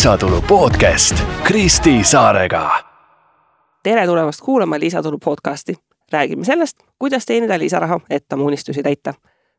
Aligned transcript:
lisatulu 0.00 0.42
podcast 0.48 1.16
Kristi 1.44 2.04
Saarega. 2.04 2.70
tere 3.82 4.06
tulemast 4.06 4.40
kuulama 4.40 4.80
Lisatulu 4.80 5.18
podcasti. 5.18 5.74
räägime 6.12 6.44
sellest, 6.44 6.76
kuidas 6.98 7.26
teenida 7.26 7.58
lisaraha, 7.58 8.00
et 8.10 8.32
oma 8.32 8.44
unistusi 8.44 8.82
täita. 8.82 9.14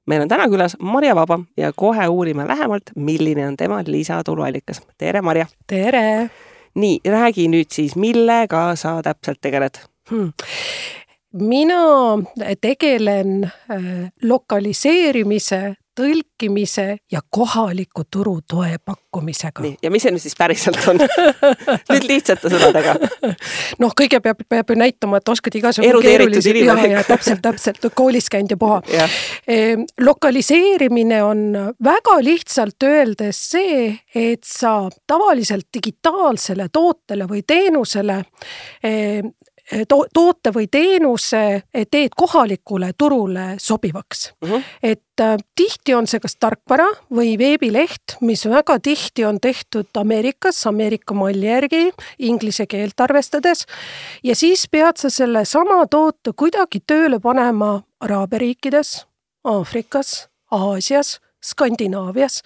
meil 0.07 0.21
on 0.21 0.27
täna 0.27 0.48
külas 0.48 0.77
Marja 0.80 1.16
Vaba 1.16 1.39
ja 1.57 1.71
kohe 1.75 2.07
uurime 2.07 2.48
lähemalt, 2.48 2.81
milline 2.95 3.48
on 3.48 3.57
tema 3.57 3.84
lisatuluallikas. 3.88 4.81
tere, 4.98 5.21
Marja. 5.21 5.45
tere. 5.67 6.30
nii, 6.73 6.99
räägi 7.05 7.48
nüüd 7.48 7.70
siis, 7.70 7.95
millega 7.95 8.76
sa 8.76 9.02
täpselt 9.02 9.41
tegeled 9.41 9.77
hmm.? 10.12 10.34
mina 11.34 11.84
tegelen 12.62 13.44
äh, 13.44 14.12
lokaliseerimise 14.23 15.76
tõlkimise 15.98 16.86
ja 17.12 17.20
kohaliku 17.30 18.04
turu 18.12 18.40
toe 18.48 18.77
pakkumisega. 18.86 19.63
nii, 19.63 19.77
ja 19.84 19.91
mis 19.91 20.05
see 20.05 20.13
nüüd 20.13 20.23
siis 20.23 20.38
päriselt 20.40 20.80
on 20.88 21.02
nüüd 21.02 22.08
lihtsate 22.08 22.52
sõnadega. 22.52 22.95
noh, 23.84 23.94
kõigepealt 23.98 24.46
peab 24.49 24.72
ju 24.72 24.77
näitama, 24.80 25.20
et 25.22 25.34
oskad 25.34 25.58
igasugu 25.59 26.04
keerulisi 26.04 26.55
ja, 26.63 26.77
ja 26.96 27.04
täpselt, 27.08 27.44
täpselt, 27.44 27.90
koolis 27.96 28.30
käinud 28.32 28.55
ja 28.55 28.59
puha 28.62 28.80
e,. 29.48 29.76
lokaliseerimine 29.99 31.22
on 31.23 31.44
väga 31.84 32.18
lihtsalt 32.23 32.88
öeldes 32.88 33.44
see, 33.52 33.91
et 34.16 34.48
sa 34.48 34.90
tavaliselt 35.08 35.68
digitaalsele 35.73 36.70
tootele 36.73 37.27
või 37.30 37.44
teenusele 37.48 38.21
e, 38.84 38.91
to 39.88 40.05
toote 40.13 40.52
või 40.55 40.67
teenuse 40.71 41.41
eh, 41.73 41.85
teed 41.91 42.16
kohalikule 42.17 42.91
turule 42.98 43.55
sobivaks 43.57 44.32
uh. 44.41 44.49
-huh. 44.49 44.63
et 44.84 45.20
äh, 45.21 45.37
tihti 45.55 45.96
on 45.96 46.07
see 46.07 46.20
kas 46.20 46.35
tarkvara 46.35 46.87
või 47.12 47.37
veebileht, 47.37 48.18
mis 48.21 48.46
väga 48.46 48.79
tihti 48.79 49.26
on 49.26 49.40
tehtud 49.40 49.87
Ameerikas, 49.98 50.68
Ameerika 50.68 51.13
malli 51.13 51.48
järgi, 51.48 51.91
inglise 52.20 52.65
keelt 52.65 52.99
arvestades. 52.99 53.65
ja 54.23 54.35
siis 54.35 54.68
pead 54.71 54.98
sa 54.98 55.09
sellesama 55.09 55.85
toote 55.87 56.34
kuidagi 56.35 56.84
tööle 56.87 57.20
panema 57.20 57.81
Araabia 57.99 58.40
riikides, 58.40 59.05
Aafrikas, 59.43 60.29
Aasias 60.51 61.20
Skandinaavias. 61.43 62.41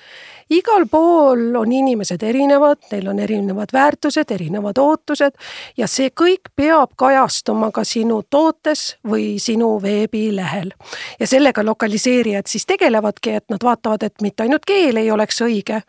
igal 0.49 0.85
pool 0.91 1.55
on 1.55 1.71
inimesed 1.71 2.23
erinevad, 2.23 2.77
neil 2.91 3.07
on 3.07 3.19
erinevad 3.19 3.73
väärtused, 3.73 4.31
erinevad 4.31 4.77
ootused 4.79 5.35
ja 5.77 5.88
see 5.88 6.09
kõik 6.09 6.51
peab 6.55 6.95
kajastuma 6.95 7.71
ka 7.75 7.83
sinu 7.83 8.21
tootes 8.29 8.97
või 9.07 9.35
sinu 9.39 9.81
veebilehel. 9.81 10.71
ja 11.19 11.27
sellega 11.27 11.66
lokaliseerijad 11.66 12.47
siis 12.47 12.66
tegelevadki, 12.66 13.29
et 13.29 13.49
nad 13.49 13.63
vaatavad, 13.63 14.03
et 14.03 14.21
mitte 14.21 14.43
ainult 14.43 14.66
keel 14.66 14.97
ei 14.97 15.11
oleks 15.11 15.41
õige, 15.41 15.81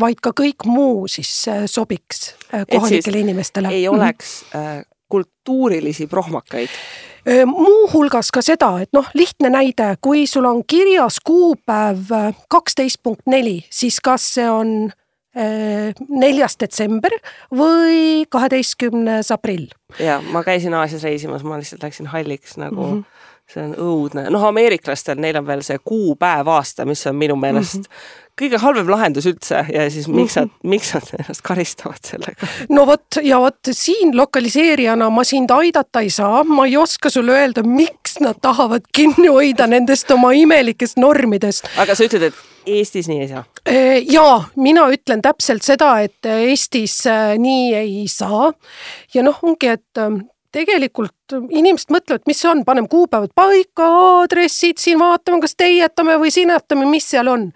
vaid 0.00 0.20
ka 0.20 0.34
kõik 0.36 0.66
muu 0.66 1.08
siis 1.08 1.48
äh, 1.48 1.64
sobiks 1.66 2.34
äh, 2.54 2.66
kohalikele 2.70 3.24
inimestele. 3.24 3.68
ei 3.68 3.88
oleks 3.88 4.44
äh, 4.54 4.84
kultuurilisi 5.08 6.06
prohmakaid 6.06 6.68
muuhulgas 7.46 8.30
ka 8.30 8.42
seda, 8.44 8.68
et 8.84 8.92
noh, 8.94 9.08
lihtne 9.14 9.50
näide, 9.50 9.96
kui 10.00 10.26
sul 10.30 10.46
on 10.46 10.62
kirjas 10.66 11.18
kuupäev 11.24 12.12
kaksteist 12.52 13.02
punkt 13.02 13.26
neli, 13.26 13.64
siis 13.70 13.98
kas 14.04 14.28
see 14.36 14.46
on 14.50 14.92
neljas 15.36 16.54
detsember 16.56 17.12
või 17.52 18.24
kaheteistkümnes 18.32 19.28
aprill. 19.34 19.66
ja 20.00 20.20
ma 20.32 20.40
käisin 20.46 20.74
Aasias 20.74 21.02
reisimas, 21.04 21.44
ma 21.44 21.58
lihtsalt 21.60 21.82
läksin 21.82 22.06
halliks 22.08 22.56
nagu 22.56 22.86
mm 22.86 23.00
-hmm 23.02 23.26
see 23.46 23.62
on 23.62 23.74
õudne, 23.78 24.26
noh, 24.34 24.44
ameeriklastel, 24.48 25.20
neil 25.22 25.38
on 25.38 25.46
veel 25.46 25.62
see 25.62 25.78
kuupäev 25.78 26.48
aasta, 26.50 26.86
mis 26.88 27.06
on 27.06 27.16
minu 27.16 27.36
meelest 27.36 27.84
mm 27.84 27.90
-hmm 27.90 28.24
kõige 28.36 28.58
halvem 28.60 28.90
lahendus 28.92 29.26
üldse 29.28 29.62
ja 29.72 29.86
siis 29.92 30.08
miks 30.12 30.36
nad, 30.36 30.50
mhm. 30.50 30.72
miks 30.74 30.92
nad 30.94 31.08
ennast 31.16 31.42
karistavad 31.46 32.02
sellega? 32.04 32.48
no 32.68 32.84
vot 32.88 33.20
ja 33.24 33.40
vot 33.40 33.70
siin 33.72 34.12
lokaliseerijana 34.16 35.08
ma 35.10 35.24
sind 35.24 35.52
aidata 35.54 36.02
ei 36.04 36.10
saa, 36.12 36.44
ma 36.44 36.66
ei 36.68 36.76
oska 36.76 37.10
sulle 37.12 37.32
öelda, 37.38 37.64
miks 37.66 38.18
nad 38.20 38.40
tahavad 38.42 38.84
kinni 38.92 39.30
hoida 39.32 39.68
nendest 39.70 40.10
oma 40.12 40.34
imelikest 40.36 41.00
normidest. 41.00 41.70
aga 41.80 41.96
sa 41.96 42.08
ütled, 42.08 42.28
et 42.30 42.44
Eestis 42.66 43.08
nii 43.08 43.20
ei 43.22 43.28
saa? 43.30 43.44
ja 44.10 44.28
mina 44.56 44.88
ütlen 44.92 45.22
täpselt 45.24 45.64
seda, 45.64 45.96
et 46.04 46.26
Eestis 46.26 46.98
äh, 47.08 47.36
nii 47.40 47.74
ei 47.78 48.08
saa. 48.10 48.50
ja 49.14 49.24
noh, 49.24 49.38
ongi, 49.42 49.72
et 49.78 50.02
ähm, 50.02 50.26
tegelikult 50.52 51.15
inimesed 51.32 51.90
mõtlevad, 51.90 52.22
mis 52.26 52.40
see 52.40 52.50
on, 52.50 52.62
paneme 52.64 52.88
kuupäevad 52.90 53.32
paika, 53.34 53.86
aadressid 53.86 54.78
siin 54.78 54.98
vaatame, 55.00 55.40
kas 55.42 55.56
teietame 55.58 56.16
või 56.20 56.30
sinetame, 56.30 56.86
mis 56.90 57.08
seal 57.10 57.28
on. 57.30 57.48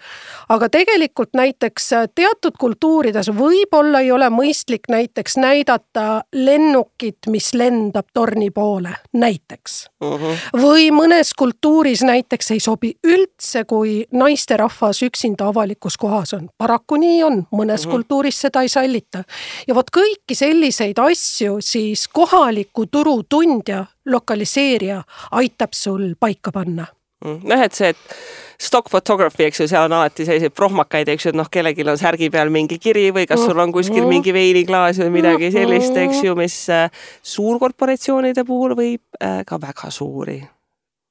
aga 0.48 0.68
tegelikult 0.68 1.34
näiteks 1.38 1.90
teatud 2.14 2.56
kultuurides 2.58 3.30
võib-olla 3.34 4.00
ei 4.00 4.10
ole 4.12 4.30
mõistlik 4.30 4.88
näiteks 4.90 5.36
näidata 5.36 6.24
lennukit, 6.32 7.28
mis 7.30 7.52
lendab 7.54 8.08
torni 8.14 8.50
poole, 8.50 8.94
näiteks 9.12 9.86
uh. 10.00 10.10
Mhm. 10.10 10.24
-huh. 10.24 10.62
või 10.62 10.90
mõnes 10.90 11.32
kultuuris 11.38 12.02
näiteks 12.02 12.50
ei 12.50 12.60
sobi 12.60 12.94
üldse, 13.06 13.64
kui 13.64 14.04
naisterahvas 14.12 15.02
üksinda 15.02 15.46
avalikus 15.48 15.96
kohas 15.96 16.34
on. 16.34 16.48
paraku 16.58 16.96
nii 16.96 17.22
on, 17.22 17.46
mõnes 17.52 17.80
uh 17.80 17.86
mhm. 17.86 17.88
-huh. 17.88 17.90
kultuuris 17.90 18.40
seda 18.40 18.62
ei 18.62 18.68
sallita. 18.68 19.24
ja 19.66 19.74
vot 19.74 19.90
kõiki 19.90 20.34
selliseid 20.34 20.98
asju 20.98 21.60
siis 21.60 22.08
kohaliku 22.08 22.86
turu 22.86 23.22
tund 23.22 23.59
andja, 23.60 23.84
lokaliseerija 24.06 25.02
aitab 25.38 25.76
sul 25.76 26.14
paika 26.20 26.52
panna. 26.52 26.86
Mm, 27.24 27.42
noh, 27.44 27.60
et 27.60 27.76
see, 27.76 27.90
et 27.92 28.60
stock 28.60 28.88
photography, 28.88 29.44
eks 29.44 29.60
ju, 29.60 29.66
seal 29.68 29.90
on 29.90 29.98
alati 29.98 30.24
selliseid 30.24 30.54
prohmakaid, 30.56 31.08
eks 31.12 31.26
ju, 31.26 31.32
et 31.34 31.36
noh, 31.36 31.48
kellelgi 31.52 31.84
on 31.84 32.00
särgi 32.00 32.30
peal 32.32 32.48
mingi 32.52 32.78
kiri 32.80 33.10
või 33.12 33.26
kas 33.28 33.44
sul 33.44 33.60
on 33.60 33.74
kuskil 33.74 34.00
mm-hmm. 34.00 34.14
mingi 34.14 34.32
veiniklaas 34.32 35.02
või 35.02 35.10
midagi 35.18 35.52
sellist, 35.52 35.96
eks 36.00 36.24
ju, 36.24 36.32
mis 36.38 36.56
äh, 36.72 36.88
suurkorporatsioonide 37.34 38.46
puhul 38.48 38.72
võib 38.78 39.20
äh, 39.20 39.42
ka 39.44 39.60
väga 39.60 39.92
suuri 39.92 40.40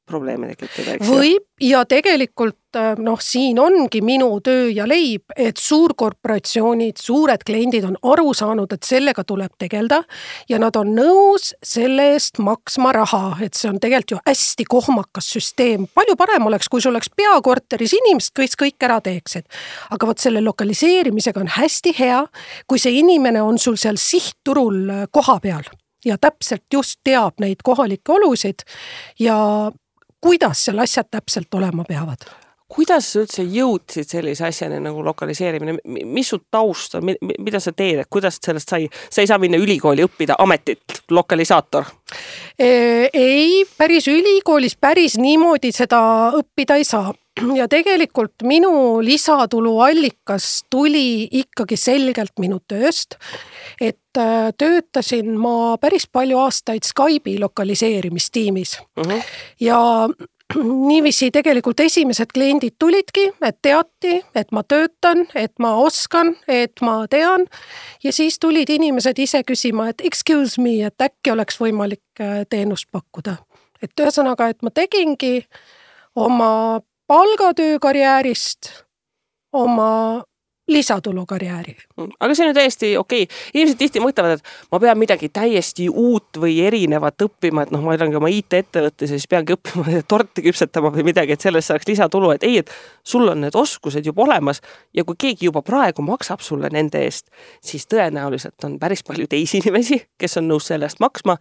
probleeme 0.09 0.49
tekitada, 0.53 0.97
eks 0.97 1.09
võib 1.09 1.45
ja 1.61 1.83
tegelikult 1.89 2.77
äh, 2.77 2.93
noh, 2.99 3.19
siin 3.21 3.59
ongi 3.61 4.01
minu 4.05 4.29
töö 4.43 4.69
ja 4.71 4.87
leib, 4.89 5.29
et 5.35 5.59
suurkorporatsioonid, 5.61 6.99
suured 7.01 7.43
kliendid 7.47 7.85
on 7.87 7.97
aru 8.11 8.33
saanud, 8.37 8.71
et 8.73 8.87
sellega 8.87 9.25
tuleb 9.27 9.53
tegeleda 9.61 10.01
ja 10.49 10.59
nad 10.61 10.75
on 10.79 10.93
nõus 10.97 11.51
selle 11.65 12.11
eest 12.13 12.39
maksma 12.43 12.93
raha, 12.95 13.23
et 13.45 13.57
see 13.57 13.71
on 13.71 13.79
tegelikult 13.81 14.15
ju 14.15 14.21
hästi 14.25 14.65
kohmakas 14.69 15.31
süsteem. 15.35 15.87
palju 15.93 16.15
parem 16.19 16.47
oleks, 16.49 16.69
kui 16.69 16.81
sul 16.81 16.95
oleks 16.95 17.11
peakorteris 17.15 17.93
inimesed, 17.99 18.33
kes 18.39 18.57
kõik 18.59 18.87
ära 18.87 19.01
teeksid. 19.03 19.45
aga 19.89 20.07
vot 20.07 20.19
selle 20.19 20.41
lokaliseerimisega 20.45 21.43
on 21.43 21.51
hästi 21.59 21.95
hea, 21.99 22.23
kui 22.67 22.79
see 22.79 22.99
inimene 22.99 23.41
on 23.41 23.59
sul 23.59 23.77
seal 23.77 23.99
sihtturul 23.99 24.89
äh, 24.89 25.05
kohapeal 25.11 25.67
ja 26.05 26.17
täpselt 26.17 26.63
just 26.73 26.99
teab 27.03 27.39
neid 27.43 27.63
kohalikke 27.63 28.13
olusid 28.15 28.63
ja 29.19 29.37
kuidas 30.21 30.65
seal 30.65 30.79
asjad 30.79 31.07
täpselt 31.11 31.53
olema 31.53 31.83
peavad? 31.87 32.25
Kuidas 32.69 33.07
sa 33.13 33.23
üldse 33.23 33.43
jõudsid 33.43 34.09
sellise 34.09 34.45
asjani 34.45 34.79
nagu 34.83 35.01
lokaliseerimine, 35.05 35.79
mis 35.85 36.29
su 36.29 36.41
taust 36.51 36.95
on, 36.99 37.13
mida 37.21 37.61
sa 37.63 37.73
teed, 37.73 38.03
et 38.03 38.09
kuidas 38.11 38.37
sellest 38.43 38.69
sai, 38.69 38.89
sa 39.09 39.23
ei 39.23 39.29
saa 39.29 39.39
minna 39.41 39.57
ülikooli 39.61 40.05
õppida 40.05 40.37
ametit, 40.39 41.01
lokalisaator? 41.11 41.89
ei, 42.59 43.63
päris 43.77 44.09
ülikoolis 44.11 44.75
päris 44.75 45.17
niimoodi 45.21 45.71
seda 45.75 45.99
õppida 46.35 46.77
ei 46.79 46.85
saa 46.87 47.13
ja 47.55 47.67
tegelikult 47.71 48.43
minu 48.43 49.01
lisatuluallikas 49.05 50.65
tuli 50.69 51.27
ikkagi 51.41 51.77
selgelt 51.77 52.35
minu 52.39 52.59
tööst. 52.67 53.15
et 53.81 54.17
äh, 54.17 54.49
töötasin 54.57 55.37
ma 55.37 55.77
päris 55.77 56.07
palju 56.11 56.37
aastaid 56.37 56.83
Skype'i 56.83 57.39
lokaliseerimistiimis 57.39 58.79
uh 58.79 59.03
mhm. 59.03 59.11
-huh. 59.11 59.23
ja 59.59 59.79
niiviisi 60.57 61.31
tegelikult 61.31 61.79
esimesed 61.79 62.31
kliendid 62.33 62.75
tulidki, 62.79 63.29
et 63.41 63.57
teati, 63.61 64.15
et 64.35 64.51
ma 64.51 64.63
töötan, 64.63 65.25
et 65.35 65.53
ma 65.59 65.75
oskan, 65.77 66.33
et 66.47 66.81
ma 66.81 67.07
tean. 67.09 67.45
ja 68.03 68.13
siis 68.13 68.39
tulid 68.39 68.69
inimesed 68.69 69.19
ise 69.19 69.43
küsima, 69.43 69.89
et 69.89 70.01
excuse 70.01 70.61
me, 70.61 70.79
et 70.85 71.01
äkki 71.01 71.31
oleks 71.31 71.59
võimalik 71.61 72.21
äh, 72.21 72.45
teenust 72.49 72.89
pakkuda. 72.91 73.37
et 73.81 73.91
ühesõnaga, 73.99 74.49
et 74.49 74.61
ma 74.61 74.71
tegingi 74.71 75.45
oma 76.15 76.81
palgatöö 77.07 77.79
karjäärist 77.79 78.71
oma 79.53 80.23
lisatulukarjääri. 80.69 81.75
aga 82.19 82.35
see 82.35 82.45
on 82.45 82.51
ju 82.51 82.55
täiesti 82.57 82.89
okei 82.97 83.23
okay., 83.23 83.37
inimesed 83.53 83.79
tihti 83.79 84.03
mõtlevad, 84.03 84.37
et 84.37 84.71
ma 84.71 84.79
pean 84.79 84.99
midagi 84.99 85.29
täiesti 85.33 85.89
uut 85.89 86.39
või 86.41 86.59
erinevat 86.65 87.25
õppima, 87.25 87.65
et 87.65 87.73
noh, 87.73 87.81
ma 87.83 87.95
olengi 87.95 88.19
oma 88.19 88.29
IT-ettevõttes 88.33 89.09
ja 89.09 89.17
siis 89.17 89.27
peangi 89.29 89.55
õppima 89.57 90.01
torti 90.13 90.45
küpsetama 90.45 90.93
või 90.93 91.07
midagi, 91.09 91.35
et 91.35 91.45
sellest 91.45 91.73
saaks 91.73 91.89
lisatulu, 91.89 92.31
et 92.35 92.45
ei, 92.47 92.61
et 92.63 92.71
sul 93.03 93.27
on 93.29 93.41
need 93.45 93.57
oskused 93.57 94.05
juba 94.05 94.27
olemas 94.27 94.61
ja 94.93 95.05
kui 95.07 95.17
keegi 95.19 95.49
juba 95.49 95.63
praegu 95.65 96.05
maksab 96.05 96.45
sulle 96.45 96.69
nende 96.73 97.01
eest, 97.07 97.27
siis 97.61 97.89
tõenäoliselt 97.89 98.69
on 98.69 98.79
päris 98.79 99.03
palju 99.03 99.27
teisi 99.27 99.63
inimesi, 99.63 100.03
kes 100.17 100.39
on 100.41 100.49
nõus 100.51 100.69
selle 100.69 100.89
eest 100.89 101.01
maksma 101.03 101.39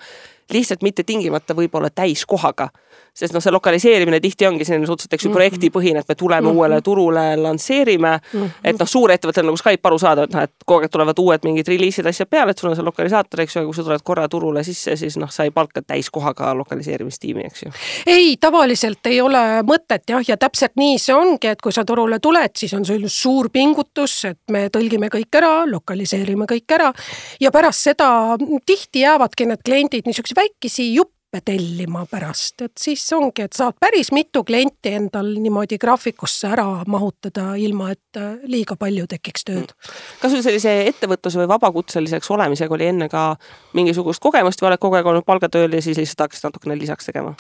lihtsalt 0.53 0.83
mitte 0.83 1.05
tingimata 1.05 1.57
võib-olla 1.57 1.91
täiskohaga 1.93 2.71
sest 3.19 3.35
noh, 3.35 3.43
see 3.43 3.53
lokaliseerimine 3.53 4.21
tihti 4.23 4.47
ongi 4.47 4.67
selline 4.67 4.87
suhteliselt, 4.87 5.17
eks 5.17 5.27
ju, 5.27 5.31
mhm. 5.31 5.39
projektipõhine, 5.39 6.03
et 6.05 6.09
me 6.09 6.15
tuleme 6.15 6.41
mm 6.41 6.53
-hmm. 6.53 6.57
uuele 6.57 6.81
turule, 6.83 7.25
lansseerime 7.37 8.13
mm. 8.19 8.41
-hmm. 8.41 8.51
et 8.65 8.79
noh, 8.79 8.89
suurettevõttel 8.89 9.47
nagu 9.49 9.57
Skype 9.57 9.89
arusaadav, 9.91 10.29
et 10.29 10.35
noh, 10.37 10.43
et 10.47 10.55
kogu 10.65 10.87
aeg 10.87 10.93
tulevad 10.93 11.19
uued 11.19 11.45
mingid 11.45 11.69
reliisid, 11.69 12.07
asjad 12.07 12.31
peale, 12.31 12.51
et 12.51 12.59
sul 12.59 12.71
on 12.71 12.77
see 12.77 12.85
lokalisaator, 12.85 13.41
eks 13.41 13.57
ju, 13.57 13.63
ja 13.63 13.67
kui 13.67 13.75
sa 13.75 13.83
tuled 13.83 14.05
korra 14.05 14.29
turule 14.29 14.65
sisse, 14.65 14.97
siis 14.97 15.17
noh, 15.17 15.31
sa 15.31 15.45
ei 15.45 15.51
palka 15.51 15.83
täiskohaga 15.83 16.55
lokaliseerimistiimi, 16.55 17.45
eks 17.45 17.63
ju. 17.63 17.73
ei, 18.07 18.37
tavaliselt 18.41 19.07
ei 19.07 19.21
ole 19.21 19.63
mõtet 19.63 20.07
jah, 20.09 20.23
ja 20.29 20.37
täpselt 20.37 20.77
nii 20.77 20.99
see 20.99 21.15
ongi, 21.15 21.49
et 21.49 21.63
kui 21.63 21.73
sa 21.73 21.85
turule 21.85 22.19
tuled, 22.19 22.55
siis 22.55 22.75
on 22.75 22.85
sul 22.85 23.09
suur 23.09 23.51
pingutus, 23.51 24.25
et 24.25 24.41
me 24.51 24.69
tõlgime 24.69 25.11
kõik 25.11 25.35
ära, 25.35 25.67
lokaliseerime 25.67 26.47
kõik 26.47 26.79
ära 26.79 26.93
ja 27.41 27.51
pärast 27.51 27.91
seda 27.91 28.39
tihti 28.67 29.01
jäävadki 29.01 29.47
need 29.47 29.63
kliendid 29.65 30.07
niisuguseid 30.07 30.37
väikesi 30.39 30.93
juppe 30.95 31.18
õppe 31.29 31.43
tellima 31.45 32.07
pärast, 32.09 32.63
et 32.65 32.73
siis 32.81 33.03
ongi, 33.13 33.45
et 33.45 33.53
saad 33.53 33.77
päris 33.81 34.11
mitu 34.17 34.41
klienti 34.45 34.95
endal 34.97 35.29
niimoodi 35.37 35.77
graafikusse 35.79 36.49
ära 36.49 36.85
mahutada, 36.89 37.55
ilma 37.61 37.91
et 37.93 38.17
äh, 38.17 38.39
liiga 38.49 38.77
palju 38.81 39.07
tekiks 39.07 39.45
tööd. 39.45 39.75
kas 40.23 40.33
sul 40.33 40.43
sellise 40.43 40.73
ettevõtluse 40.89 41.43
või 41.43 41.51
vabakutseliseks 41.53 42.31
olemisega 42.31 42.75
oli 42.75 42.89
enne 42.89 43.09
ka 43.13 43.37
mingisugust 43.77 44.23
kogemust 44.25 44.63
või 44.63 44.71
oled 44.71 44.81
kogu 44.81 44.97
aeg 44.97 45.07
olnud 45.07 45.29
palgatööl 45.29 45.77
ja 45.77 45.83
siis 45.83 46.01
lihtsalt 46.01 46.27
hakkasid 46.27 46.49
natukene 46.49 46.79
lisaks 46.79 47.11
tegema? 47.11 47.35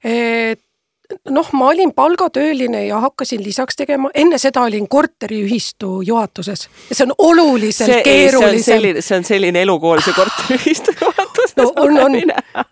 et 0.00 0.64
noh, 1.30 1.48
ma 1.52 1.70
olin 1.70 1.92
palgatööline 1.96 2.84
ja 2.86 3.00
hakkasin 3.00 3.42
lisaks 3.44 3.76
tegema, 3.76 4.10
enne 4.14 4.38
seda 4.38 4.62
olin 4.66 4.88
korteriühistu 4.88 6.00
juhatuses 6.06 6.66
ja 6.90 6.96
see 6.96 7.06
on 7.06 7.14
oluliselt 7.18 7.92
see, 7.92 8.02
keerulisem. 8.06 8.86
see 9.00 9.18
on 9.18 9.26
selline 9.26 9.62
elukool, 9.62 10.02
see 10.04 10.14
korteriühistu 10.16 10.94
juhatus. 11.00 11.54
no 11.56 11.66
on, 11.76 11.98
on, 12.04 12.16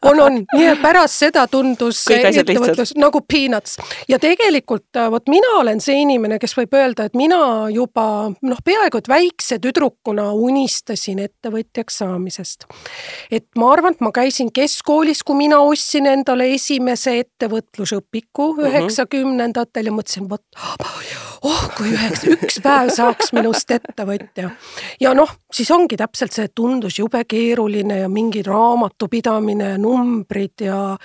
on, 0.02 0.20
on, 0.20 0.38
nii 0.54 0.68
et 0.72 0.82
pärast 0.82 1.22
seda 1.24 1.46
tundus 1.50 2.04
ettevõtlus 2.14 2.94
nagu 2.98 3.22
peanuts 3.26 3.78
ja 4.08 4.20
tegelikult 4.22 4.96
äh, 4.96 5.10
vot 5.12 5.28
mina 5.30 5.54
olen 5.60 5.82
see 5.84 6.00
inimene, 6.02 6.38
kes 6.42 6.56
võib 6.58 6.78
öelda, 6.78 7.08
et 7.08 7.18
mina 7.18 7.40
juba 7.74 8.06
noh, 8.30 8.62
peaaegu 8.64 9.02
et 9.02 9.10
väikse 9.10 9.60
tüdrukuna 9.62 10.30
unistasin 10.32 11.22
ettevõtjaks 11.26 12.00
saamisest. 12.02 12.68
et 13.30 13.46
ma 13.58 13.72
arvan, 13.72 13.96
et 13.96 14.04
ma 14.04 14.12
käisin 14.14 14.52
keskkoolis, 14.54 15.22
kui 15.26 15.38
mina 15.44 15.60
ostsin 15.64 16.06
endale 16.10 16.50
esimese 16.54 17.18
ettevõtlusõpiku 17.24 18.27
õpiku 18.28 18.54
mhm. 18.54 18.68
üheksakümnendatel 18.68 19.86
ja 19.86 19.92
mõtlesin, 19.92 20.28
vot 20.28 20.42
oh, 21.42 21.64
kui 21.76 21.92
üheks, 21.92 22.24
üks 22.26 22.60
päev 22.62 22.90
saaks 22.94 23.32
minust 23.32 23.70
ettevõtja. 23.70 24.50
ja 25.00 25.14
noh, 25.14 25.30
siis 25.52 25.70
ongi 25.70 25.96
täpselt 25.96 26.32
see, 26.32 26.48
tundus 26.54 26.98
jube 26.98 27.24
keeruline 27.28 28.00
ja 28.02 28.08
mingi 28.08 28.42
raamatupidamine 28.42 29.72
ja 29.74 29.78
numbrid 29.78 30.60
ja 30.60 30.96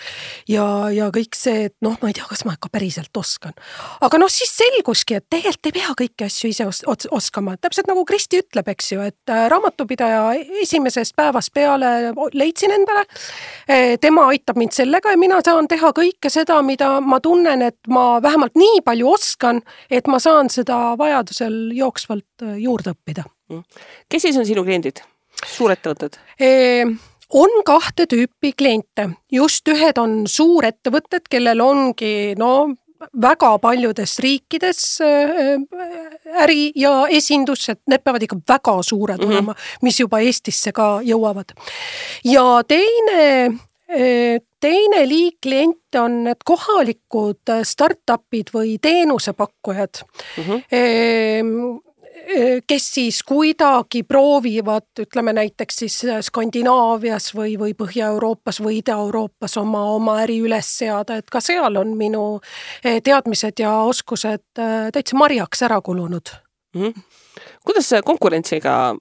ja, 0.47 0.65
ja 0.93 1.09
kõik 1.13 1.35
see, 1.37 1.69
et 1.69 1.75
noh, 1.81 1.97
ma 2.01 2.09
ei 2.09 2.17
tea, 2.17 2.25
kas 2.29 2.45
ma 2.45 2.55
ikka 2.57 2.69
päriselt 2.71 3.17
oskan. 3.17 3.53
aga 4.01 4.17
noh, 4.17 4.31
siis 4.31 4.53
selguski, 4.57 5.19
et 5.19 5.27
tegelikult 5.29 5.71
ei 5.71 5.75
pea 5.79 5.95
kõiki 5.97 6.27
asju 6.27 6.49
ise 6.49 6.67
os 6.67 6.83
os 6.87 7.07
oskama, 7.11 7.55
täpselt 7.57 7.87
nagu 7.89 8.05
Kristi 8.05 8.41
ütleb, 8.43 8.67
eks 8.73 8.91
ju, 8.93 9.01
et 9.01 9.31
äh, 9.31 9.45
raamatupidaja 9.51 10.33
esimesest 10.63 11.15
päevast 11.15 11.53
peale 11.53 12.13
leidsin 12.33 12.71
endale. 12.73 13.05
Tema 14.01 14.25
aitab 14.31 14.57
mind 14.59 14.73
sellega 14.75 15.11
ja 15.13 15.17
mina 15.19 15.39
saan 15.45 15.67
teha 15.69 15.91
kõike 15.95 16.29
seda, 16.31 16.59
mida 16.65 16.89
ma 17.01 17.12
tunnen, 17.19 17.61
et 17.61 17.77
ma 17.87 18.21
vähemalt 18.23 18.55
nii 18.55 18.81
palju 18.85 19.13
oskan, 19.13 19.61
et 19.89 20.07
ma 20.07 20.19
saan 20.19 20.49
seda 20.49 20.97
vajadusel 20.99 21.71
jooksvalt 21.77 22.45
äh, 22.45 22.59
juurde 22.63 22.93
õppida. 22.95 23.25
Kes 24.09 24.23
siis 24.25 24.37
on 24.39 24.45
sinu 24.45 24.63
kliendid, 24.65 25.03
suurettevõtted? 25.57 26.17
on 27.33 27.63
kahte 27.65 28.05
tüüpi 28.09 28.53
kliente, 28.57 29.09
just 29.31 29.67
ühed 29.69 29.97
on 29.97 30.23
suurettevõtted, 30.29 31.27
kellel 31.29 31.61
ongi 31.65 32.33
no 32.37 32.53
väga 33.21 33.57
paljudes 33.59 34.17
riikides 34.23 35.01
äh, 35.03 35.57
äri 36.43 36.71
ja 36.75 37.03
esindus, 37.11 37.67
et 37.69 37.81
need 37.89 38.03
peavad 38.03 38.23
ikka 38.23 38.37
väga 38.49 38.77
suured 38.83 39.17
mm 39.17 39.23
-hmm. 39.23 39.33
olema, 39.33 39.55
mis 39.81 39.99
juba 39.99 40.19
Eestisse 40.19 40.71
ka 40.71 41.01
jõuavad. 41.03 41.53
ja 42.23 42.63
teine 42.67 43.49
teine 44.63 45.03
liik 45.09 45.41
kliente 45.43 45.99
on 45.99 46.23
need 46.27 46.43
kohalikud 46.45 47.51
startup'id 47.67 48.53
või 48.55 48.77
teenusepakkujad 48.81 50.03
mm. 50.03 50.43
-hmm 50.43 51.81
kes 52.67 52.93
siis 52.93 53.17
kuidagi 53.27 54.03
proovivad, 54.07 54.85
ütleme 54.99 55.33
näiteks 55.33 55.75
siis 55.75 55.97
Skandinaavias 56.21 57.33
või, 57.35 57.57
või 57.59 57.73
Põhja-Euroopas 57.75 58.61
või 58.63 58.77
Ida-Euroopas 58.79 59.57
oma, 59.59 59.81
oma 59.91 60.15
äri 60.23 60.37
üles 60.39 60.69
seada, 60.77 61.17
et 61.19 61.29
ka 61.29 61.41
seal 61.43 61.75
on 61.75 61.97
minu 61.99 62.39
teadmised 63.03 63.59
ja 63.59 63.73
oskused 63.89 64.45
täitsa 64.55 65.19
marjaks 65.19 65.65
ära 65.67 65.81
kulunud 65.81 66.31
mm. 66.75 66.81
-hmm. 66.81 67.03
kuidas 67.65 67.91
konkurentsiga 68.05 68.95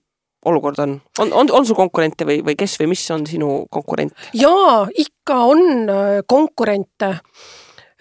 olukord 0.44 0.78
on, 0.82 0.96
on, 1.18 1.32
on, 1.32 1.50
on 1.50 1.66
sul 1.66 1.78
konkurente 1.78 2.26
või, 2.28 2.40
või 2.44 2.56
kes 2.58 2.78
või 2.80 2.92
mis 2.94 3.04
on 3.14 3.26
sinu 3.26 3.52
konkurent? 3.70 4.14
jaa, 4.34 4.86
ikka 4.98 5.38
on 5.52 5.64
äh, 5.90 6.18
konkurente. 6.26 7.14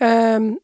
Ähm, 0.01 0.55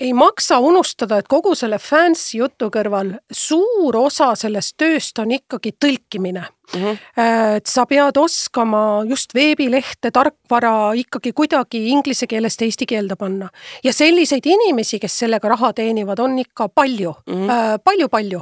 ei 0.00 0.14
maksa 0.16 0.58
unustada, 0.64 1.18
et 1.20 1.28
kogu 1.28 1.52
selle 1.54 1.76
fancy 1.78 2.38
jutu 2.38 2.70
kõrval 2.72 3.18
suur 3.32 3.98
osa 4.00 4.32
sellest 4.38 4.78
tööst 4.80 5.18
on 5.20 5.34
ikkagi 5.36 5.74
tõlkimine 5.76 6.46
mm. 6.74 6.82
-hmm. 6.82 7.56
et 7.56 7.66
sa 7.66 7.86
pead 7.86 8.16
oskama 8.16 9.04
just 9.08 9.34
veebilehte, 9.34 10.10
tarkvara 10.10 10.92
ikkagi 10.94 11.32
kuidagi 11.32 11.88
inglise 11.88 12.26
keelest 12.26 12.62
eesti 12.62 12.86
keelde 12.86 13.16
panna. 13.16 13.48
ja 13.84 13.92
selliseid 13.92 14.46
inimesi, 14.46 14.98
kes 14.98 15.18
sellega 15.18 15.48
raha 15.48 15.72
teenivad, 15.72 16.18
on 16.18 16.38
ikka 16.38 16.68
palju 16.68 17.14
mm, 17.26 17.34
-hmm. 17.34 17.78
palju-palju. 17.84 18.40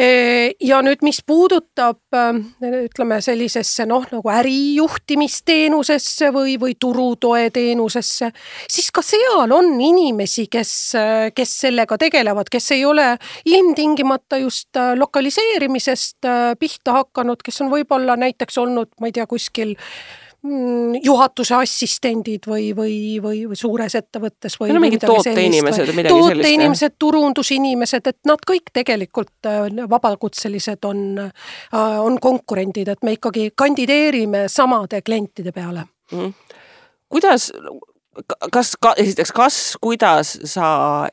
Äh, 0.00 0.50
ja 0.60 0.82
nüüd, 0.82 1.02
mis 1.02 1.22
puudutab 1.26 1.96
ütleme 2.62 3.20
sellisesse 3.20 3.86
noh, 3.86 4.04
nagu 4.12 4.30
ärijuhtimisteenusesse 4.30 6.30
või, 6.34 6.56
või 6.60 6.74
turutoe 6.80 7.50
teenusesse, 7.50 8.30
siis 8.70 8.90
ka 8.94 9.02
seal 9.04 9.52
on 9.52 9.72
inimesi, 9.80 10.46
kes, 10.52 10.72
kes 11.34 11.54
sellega 11.66 11.98
tegelevad, 12.00 12.50
kes 12.52 12.70
ei 12.76 12.84
ole 12.84 13.08
ilmtingimata 13.44 14.40
just 14.42 14.78
lokaliseerimisest 14.96 16.30
pihta 16.60 16.98
hakanud, 17.00 17.35
olnud, 17.36 17.44
kes 17.44 17.60
on 17.64 17.72
võib-olla 17.72 18.16
näiteks 18.16 18.58
olnud, 18.58 18.94
ma 19.00 19.10
ei 19.10 19.12
tea, 19.12 19.26
kuskil 19.26 19.74
mm, 20.42 21.00
juhatuse 21.04 21.54
assistendid 21.54 22.46
või, 22.48 22.70
või, 22.76 23.18
või, 23.22 23.46
või 23.48 23.56
suures 23.56 23.94
ettevõttes 23.94 24.58
või 24.60 24.72
no, 24.72 24.80
mingid 24.80 25.04
tooteinimesed 25.04 25.90
või 25.90 25.96
midagi 26.00 26.14
sellist. 26.14 26.42
tooteinimesed, 26.42 26.96
turundusinimesed, 26.98 28.12
et 28.12 28.18
nad 28.26 28.46
kõik 28.46 28.72
tegelikult 28.72 29.50
äh, 29.50 29.66
vabakutselised 29.88 30.84
on, 30.84 31.02
äh, 31.26 31.98
on 32.00 32.20
konkurendid, 32.20 32.88
et 32.88 33.04
me 33.04 33.16
ikkagi 33.18 33.50
kandideerime 33.56 34.46
samade 34.48 35.02
klientide 35.02 35.52
peale 35.52 35.86
mm. 36.12 36.32
kuidas 37.12 37.50
kas 38.52 38.76
ka,, 38.80 38.94
esiteks, 38.96 39.32
kas, 39.32 39.56
kuidas 39.80 40.38
sa 40.48 40.68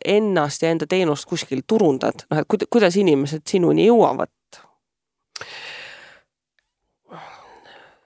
ennast 0.06 0.64
ja 0.64 0.72
enda 0.72 0.88
teenust 0.90 1.28
kuskil 1.28 1.64
turundad, 1.68 2.24
noh, 2.32 2.44
et 2.44 2.68
kuidas 2.72 2.98
inimesed 3.00 3.44
sinuni 3.50 3.88
jõuavad? 3.90 4.32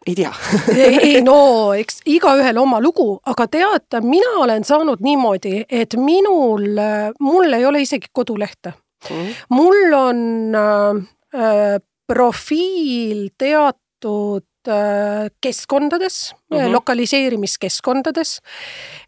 Ei 0.07 0.15
tea. 0.15 0.33
Ei, 0.75 0.97
ei 1.03 1.21
no 1.21 1.73
eks 1.77 2.01
igaühel 2.07 2.57
oma 2.61 2.79
lugu, 2.83 3.17
aga 3.27 3.47
tead, 3.51 3.99
mina 4.03 4.37
olen 4.43 4.63
saanud 4.67 5.03
niimoodi, 5.03 5.65
et 5.69 5.95
minul, 5.99 6.67
mul 7.19 7.57
ei 7.57 7.65
ole 7.65 7.83
isegi 7.85 8.11
kodulehte. 8.13 8.73
Mm.. 9.11 9.33
mul 9.53 9.93
on 9.93 10.21
äh, 10.57 11.77
profiil 12.07 13.27
teatud 13.37 14.67
äh, 14.67 15.29
keskkondades 15.41 16.33
mm, 16.33 16.57
-hmm. 16.57 16.71
lokaliseerimiskeskkondades, 16.71 18.39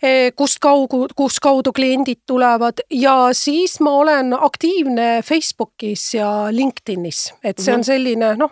äh, 0.03 0.32
kust 0.36 0.60
kaugu, 0.62 1.08
kus 1.15 1.39
kaudu 1.39 1.72
kliendid 1.72 2.22
tulevad. 2.27 2.86
Ja 2.91 3.29
siis 3.32 3.79
ma 3.79 3.91
olen 3.91 4.34
aktiivne 4.39 5.22
Facebookis 5.25 6.13
ja 6.13 6.48
LinkedInis, 6.51 7.34
et 7.44 7.58
see 7.58 7.74
on 7.74 7.79
mhm. 7.79 7.86
selline 7.86 8.36
noh, 8.38 8.51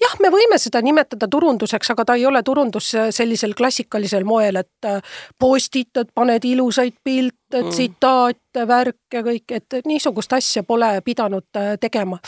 jah, 0.00 0.14
me 0.22 0.30
võime 0.32 0.58
seda 0.60 0.80
nimetada 0.84 1.28
turunduseks, 1.30 1.90
aga 1.94 2.04
ta 2.08 2.16
ei 2.18 2.26
ole 2.28 2.42
turundus 2.46 2.92
sellisel 3.14 3.54
klassikalisel 3.58 4.26
moel, 4.28 4.60
et 4.62 4.88
äh, 4.88 5.00
postitad, 5.38 6.12
paned 6.14 6.44
ilusaid 6.44 6.98
pilte 7.04 7.62
mm., 7.62 7.72
tsitaate, 7.72 8.66
värke, 8.68 9.22
kõik, 9.24 9.56
et 9.56 9.78
niisugust 9.88 10.32
asja 10.36 10.62
pole 10.66 10.90
pidanud 11.04 11.48
äh, 11.56 11.74
tegema. 11.80 12.20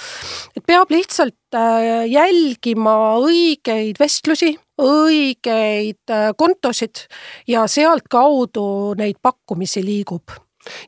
et 0.56 0.64
peab 0.66 0.90
lihtsalt 0.90 1.54
äh, 1.54 2.06
jälgima 2.10 2.96
õigeid 3.22 4.00
vestlusi, 4.00 4.54
õigeid 4.80 6.14
kontosid 6.36 7.06
ja 7.48 7.66
sealtkaudu 7.68 8.94
neid 8.98 9.20
pakkumisi 9.22 9.84
liigub 9.84 10.32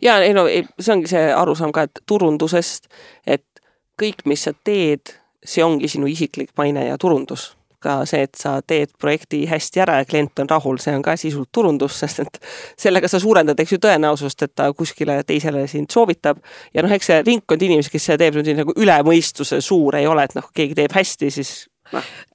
ja 0.02 0.18
ei 0.22 0.32
no 0.36 0.46
see 0.48 0.94
ongi 0.94 1.10
see 1.10 1.32
arusaam 1.32 1.72
ka, 1.72 1.86
et 1.88 2.02
turundusest, 2.08 2.88
et 3.26 3.44
kõik, 4.00 4.24
mis 4.28 4.44
sa 4.48 4.54
teed 4.64 5.14
see 5.44 5.64
ongi 5.64 5.90
sinu 5.90 6.06
isiklik 6.10 6.52
maine 6.58 6.86
ja 6.86 6.98
turundus. 6.98 7.52
ka 7.82 8.04
see, 8.06 8.22
et 8.22 8.38
sa 8.38 8.60
teed 8.62 8.92
projekti 9.02 9.40
hästi 9.50 9.80
ära 9.82 9.96
ja 9.98 10.04
klient 10.06 10.38
on 10.38 10.46
rahul, 10.46 10.76
see 10.78 10.92
on 10.94 11.02
ka 11.02 11.16
sisult 11.18 11.48
turundus, 11.50 11.96
sest 12.02 12.20
et 12.22 12.38
sellega 12.78 13.08
sa 13.10 13.18
suurendad, 13.18 13.58
eks 13.58 13.72
ju, 13.74 13.78
tõenäosust, 13.82 14.44
et 14.46 14.52
ta 14.54 14.68
kuskile 14.70 15.16
teisele 15.26 15.64
sind 15.66 15.90
soovitab. 15.90 16.38
ja 16.70 16.86
noh, 16.86 16.94
eks 16.94 17.10
see 17.10 17.18
ringkond 17.26 17.66
inimesi, 17.66 17.90
kes 17.90 18.06
seda 18.06 18.22
teeb, 18.22 18.38
nagu 18.54 18.76
üle 18.78 19.00
mõistuse 19.02 19.58
suur 19.60 19.98
ei 19.98 20.06
ole, 20.06 20.28
et 20.30 20.38
noh, 20.38 20.46
keegi 20.54 20.78
teeb 20.78 20.94
hästi, 20.94 21.30
siis 21.34 21.52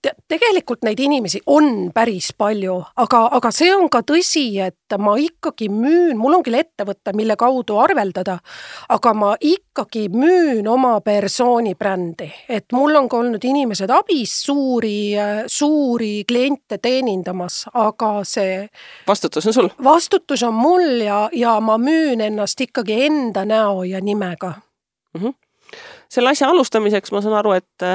Te 0.01 0.11
tegelikult 0.29 0.83
neid 0.85 0.99
inimesi 1.01 1.39
on 1.49 1.89
päris 1.95 2.29
palju, 2.37 2.75
aga, 3.01 3.23
aga 3.39 3.49
see 3.51 3.69
on 3.73 3.87
ka 3.91 4.03
tõsi, 4.05 4.45
et 4.61 4.95
ma 5.01 5.15
ikkagi 5.19 5.69
müün, 5.73 6.13
mul 6.19 6.37
on 6.37 6.43
küll 6.45 6.59
ettevõte, 6.59 7.13
mille 7.17 7.35
kaudu 7.39 7.79
arveldada, 7.81 8.37
aga 8.93 9.13
ma 9.17 9.31
ikkagi 9.41 10.07
müün 10.13 10.67
oma 10.69 10.93
persooni 11.05 11.73
brändi, 11.79 12.29
et 12.49 12.71
mul 12.75 12.95
on 12.99 13.09
ka 13.09 13.19
olnud 13.23 13.43
inimesed 13.49 13.91
abis 13.93 14.35
suuri, 14.45 15.17
suuri 15.49 16.21
kliente 16.29 16.77
teenindamas, 16.77 17.63
aga 17.73 18.11
see. 18.27 18.61
vastutus 19.07 19.49
on 19.49 19.57
sul? 19.57 19.73
vastutus 19.83 20.45
on 20.45 20.55
mul 20.55 21.01
ja, 21.01 21.25
ja 21.33 21.57
ma 21.59 21.79
müün 21.81 22.21
ennast 22.21 22.61
ikkagi 22.61 23.01
enda 23.09 23.45
näo 23.45 23.83
ja 23.83 24.01
nimega 24.01 24.53
mm. 25.13 25.21
-hmm. 25.21 25.33
selle 26.09 26.29
asja 26.29 26.49
alustamiseks 26.49 27.11
ma 27.11 27.21
saan 27.21 27.41
aru, 27.41 27.51
et 27.51 27.87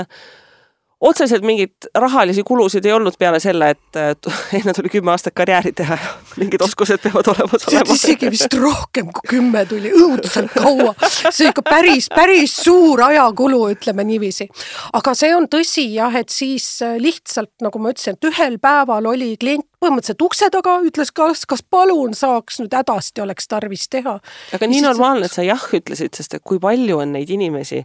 otseselt 1.02 1.44
mingeid 1.46 1.90
rahalisi 1.98 2.42
kulusid 2.46 2.86
ei 2.86 2.92
olnud 2.92 3.16
peale 3.18 3.40
selle, 3.42 3.72
et 3.74 4.28
enne 4.58 4.74
tuli 4.76 4.92
kümme 4.92 5.10
aastat 5.14 5.34
karjääri 5.36 5.72
teha 5.76 5.98
ja 5.98 6.12
mingid 6.36 6.62
oskused 6.64 7.02
peavad 7.02 7.32
olemas 7.34 7.66
olema. 7.68 7.96
isegi 7.96 8.30
vist 8.30 8.54
rohkem 8.58 9.10
kui 9.12 9.34
kümme 9.34 9.64
tuli, 9.68 9.92
õudselt 9.92 10.54
kaua. 10.54 10.94
see 11.24 11.50
ikka 11.50 11.64
päris, 11.66 12.08
päris 12.14 12.54
suur 12.64 13.02
ajakulu, 13.08 13.64
ütleme 13.74 14.06
niiviisi. 14.06 14.48
aga 14.92 15.14
see 15.18 15.34
on 15.36 15.50
tõsi 15.50 15.88
jah, 15.96 16.14
et 16.18 16.30
siis 16.30 16.68
lihtsalt 17.02 17.52
nagu 17.66 17.82
ma 17.82 17.92
ütlesin, 17.94 18.18
et 18.18 18.30
ühel 18.30 18.58
päeval 18.62 19.10
oli 19.12 19.34
klient 19.40 19.66
põhimõtteliselt 19.82 20.22
ukse 20.22 20.48
taga, 20.54 20.76
ütles, 20.86 21.10
kas, 21.14 21.44
kas 21.48 21.62
palun 21.66 22.14
saaks 22.14 22.60
nüüd 22.62 22.74
hädasti 22.76 23.24
oleks 23.24 23.48
tarvis 23.50 23.88
teha. 23.90 24.18
aga 24.54 24.68
nii 24.70 24.82
normaalne, 24.84 25.26
et 25.26 25.34
sa 25.34 25.44
jah 25.46 25.62
ütlesid, 25.74 26.14
sest 26.14 26.38
et 26.38 26.44
kui 26.46 26.60
palju 26.62 27.00
on 27.02 27.16
neid 27.16 27.30
inimesi, 27.34 27.82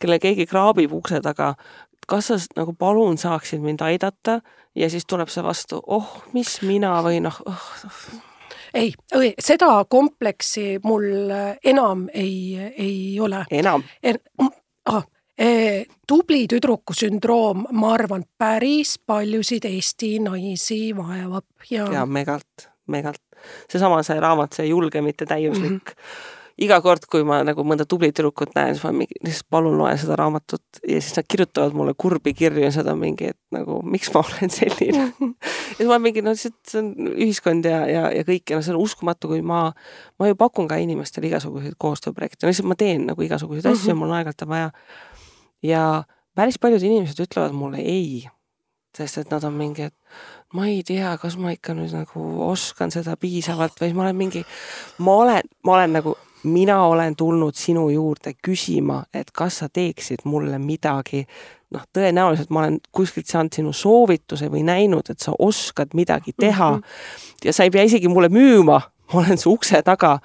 kelle 0.00 0.20
keegi 0.22 0.46
kraabib 0.50 0.92
ukse 0.98 1.22
taga 1.24 1.54
kas 2.08 2.30
sa 2.30 2.38
nagu 2.56 2.72
palun 2.78 3.18
saaksid 3.18 3.60
mind 3.62 3.82
aidata 3.84 4.40
ja 4.74 4.88
siis 4.90 5.06
tuleb 5.08 5.28
see 5.32 5.44
vastu, 5.44 5.82
oh, 5.86 6.08
mis 6.32 6.58
mina 6.66 6.96
või 7.04 7.20
noh 7.24 7.36
oh. 7.46 7.68
ei, 8.74 8.92
seda 9.38 9.84
kompleksi 9.88 10.78
mul 10.84 11.32
enam 11.64 12.08
ei, 12.14 12.56
ei 12.76 13.20
ole. 13.20 13.44
enam 13.50 13.84
en,? 14.02 14.20
Ah, 14.88 15.04
e, 15.36 15.84
tubli 16.08 16.46
tüdruku 16.48 16.94
sündroom, 16.96 17.66
ma 17.76 17.92
arvan, 17.92 18.22
päris 18.40 18.94
paljusid 19.06 19.66
Eesti 19.68 20.14
naisi 20.24 20.96
vaevab 20.96 21.68
ja. 21.70 21.90
ja 21.92 22.06
megalt, 22.06 22.70
megalt. 22.88 23.20
seesama 23.68 24.00
see 24.02 24.16
raamat, 24.20 24.56
see 24.56 24.70
Julge, 24.70 25.04
mitte 25.04 25.28
täiuslik 25.28 25.92
mm. 25.92 25.94
-hmm 25.94 26.37
iga 26.58 26.78
kord, 26.82 27.04
kui 27.10 27.22
ma 27.26 27.38
nagu 27.46 27.62
mõnda 27.66 27.86
tublit 27.88 28.16
tüdrukut 28.16 28.54
näen, 28.56 28.74
siis 28.74 28.82
ma 28.82 28.90
mingi, 28.94 29.18
lihtsalt 29.22 29.46
palun 29.52 29.76
loe 29.78 29.92
seda 30.00 30.16
raamatut 30.18 30.80
ja 30.82 30.98
siis 30.98 31.14
nad 31.18 31.28
kirjutavad 31.30 31.76
mulle 31.78 31.94
kurbi 31.98 32.34
kirju 32.34 32.64
ja 32.64 32.72
seda 32.74 32.94
mingi, 32.98 33.30
et 33.32 33.38
nagu 33.54 33.78
miks 33.86 34.10
ma 34.14 34.22
olen 34.26 34.52
selline 34.52 35.04
ja 35.04 35.76
siis 35.76 35.90
ma 35.90 36.00
mingi, 36.02 36.24
no 36.24 36.34
lihtsalt 36.34 36.58
see 36.66 36.82
on 36.82 37.12
ühiskond 37.14 37.68
ja, 37.68 37.84
ja, 37.90 38.08
ja 38.14 38.26
kõik 38.26 38.50
ja 38.50 38.58
no 38.58 38.66
see 38.66 38.74
on 38.74 38.80
uskumatu, 38.82 39.30
kui 39.30 39.44
ma, 39.46 39.68
ma 40.18 40.30
ju 40.30 40.38
pakun 40.38 40.70
ka 40.70 40.80
inimestele 40.82 41.30
igasuguseid 41.30 41.78
koostööprojekte, 41.78 42.48
lihtsalt 42.50 42.70
ma 42.72 42.78
teen 42.78 43.06
nagu 43.12 43.22
igasuguseid 43.22 43.64
mm 43.64 43.70
-hmm. 43.76 43.84
asju, 43.84 43.98
mul 43.98 44.16
aeg-ajalt 44.18 44.46
on 44.46 44.52
vaja. 44.54 44.70
ja 45.62 45.84
päris 46.34 46.58
paljud 46.58 46.82
inimesed 46.82 47.22
ütlevad 47.22 47.54
mulle 47.54 47.78
ei, 47.78 48.26
sest 48.98 49.18
et 49.18 49.30
nad 49.30 49.44
on 49.44 49.54
mingi, 49.54 49.82
et 49.82 49.94
ma 50.54 50.66
ei 50.66 50.82
tea, 50.82 51.16
kas 51.18 51.36
ma 51.36 51.52
ikka 51.54 51.74
nüüd 51.74 51.92
nagu 51.94 52.28
oskan 52.50 52.90
seda 52.90 53.16
piisavalt 53.16 53.78
või 53.80 53.94
ma 53.94 54.08
olen 54.08 54.16
mingi, 54.16 54.44
ma 54.98 55.20
olen, 55.22 55.42
ma 55.62 55.78
olen 55.78 55.92
nagu 55.92 56.16
mina 56.42 56.82
olen 56.86 57.16
tulnud 57.16 57.54
sinu 57.54 57.88
juurde 57.90 58.32
küsima, 58.42 59.02
et 59.14 59.30
kas 59.30 59.58
sa 59.58 59.68
teeksid 59.68 60.24
mulle 60.24 60.58
midagi. 60.58 61.26
noh, 61.70 61.82
tõenäoliselt 61.92 62.48
ma 62.48 62.62
olen 62.62 62.78
kuskilt 62.92 63.26
saanud 63.28 63.52
sinu 63.52 63.72
soovituse 63.76 64.48
või 64.48 64.62
näinud, 64.64 65.10
et 65.10 65.20
sa 65.20 65.34
oskad 65.38 65.92
midagi 65.94 66.32
teha 66.32 66.70
mm. 66.70 66.78
-hmm. 66.78 67.44
ja 67.44 67.52
sa 67.52 67.64
ei 67.64 67.70
pea 67.70 67.82
isegi 67.82 68.08
mulle 68.08 68.28
müüma, 68.28 68.80
ma 69.12 69.20
olen 69.20 69.38
su 69.38 69.52
ukse 69.52 69.82
taga 69.82 70.18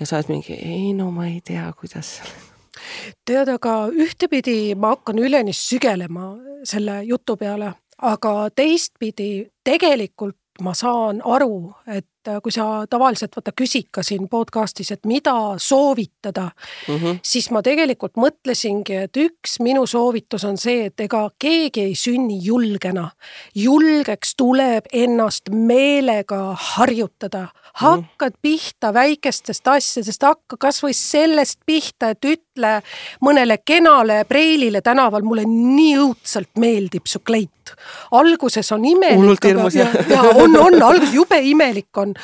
ja 0.00 0.06
sa 0.06 0.16
oled 0.16 0.28
mingi, 0.28 0.52
ei 0.52 0.92
no 0.94 1.10
ma 1.10 1.26
ei 1.26 1.40
tea, 1.44 1.72
kuidas 1.80 2.22
tead, 3.24 3.48
aga 3.48 3.88
ühtepidi 3.92 4.74
ma 4.74 4.94
hakkan 4.94 5.18
üleni 5.18 5.52
sügelema 5.52 6.36
selle 6.64 7.02
jutu 7.04 7.36
peale, 7.36 7.72
aga 7.98 8.34
teistpidi 8.54 9.46
tegelikult 9.64 10.36
ma 10.62 10.74
saan 10.74 11.20
aru, 11.24 11.74
et 11.86 12.06
äh, 12.28 12.40
kui 12.42 12.52
sa 12.52 12.86
tavaliselt 12.90 13.36
vaata 13.36 13.52
küsid 13.56 13.88
ka 13.90 14.02
siin 14.06 14.28
podcast'is, 14.28 14.92
et 14.92 15.06
mida 15.06 15.34
soovitada 15.56 16.50
mm, 16.88 16.96
-hmm. 16.96 17.18
siis 17.22 17.50
ma 17.50 17.62
tegelikult 17.62 18.16
mõtlesingi, 18.16 19.02
et 19.04 19.16
üks 19.16 19.58
minu 19.60 19.86
soovitus 19.86 20.44
on 20.44 20.56
see, 20.56 20.86
et 20.86 21.00
ega 21.00 21.30
keegi 21.38 21.80
ei 21.80 21.94
sünni 21.94 22.38
julgena. 22.42 23.10
julgeks 23.54 24.34
tuleb 24.36 24.84
ennast 24.92 25.48
meelega 25.50 26.56
harjutada, 26.58 27.48
hakkad 27.74 28.34
pihta 28.42 28.92
väikestest 28.94 29.68
asjadest, 29.68 30.22
hakka 30.22 30.56
kasvõi 30.60 30.94
sellest 30.96 31.60
pihta, 31.66 32.10
et 32.14 32.24
ütle 32.24 32.72
mõnele 33.24 33.58
kenale 33.64 34.24
preilile 34.28 34.80
tänaval, 34.84 35.24
mulle 35.26 35.44
nii 35.48 35.96
õudselt 36.00 36.56
meeldib 36.58 37.06
su 37.06 37.20
kleit. 37.20 37.50
alguses 38.10 38.72
on 38.72 38.84
imelik. 38.84 39.18
hullult 39.18 39.44
hirmus 39.44 39.74
jah. 39.74 39.94
ja 40.08 40.22
on, 40.22 40.56
on, 40.56 40.82
alguses 40.82 41.14
jube 41.14 41.40
imelik 41.42 41.98
on, 41.98 42.14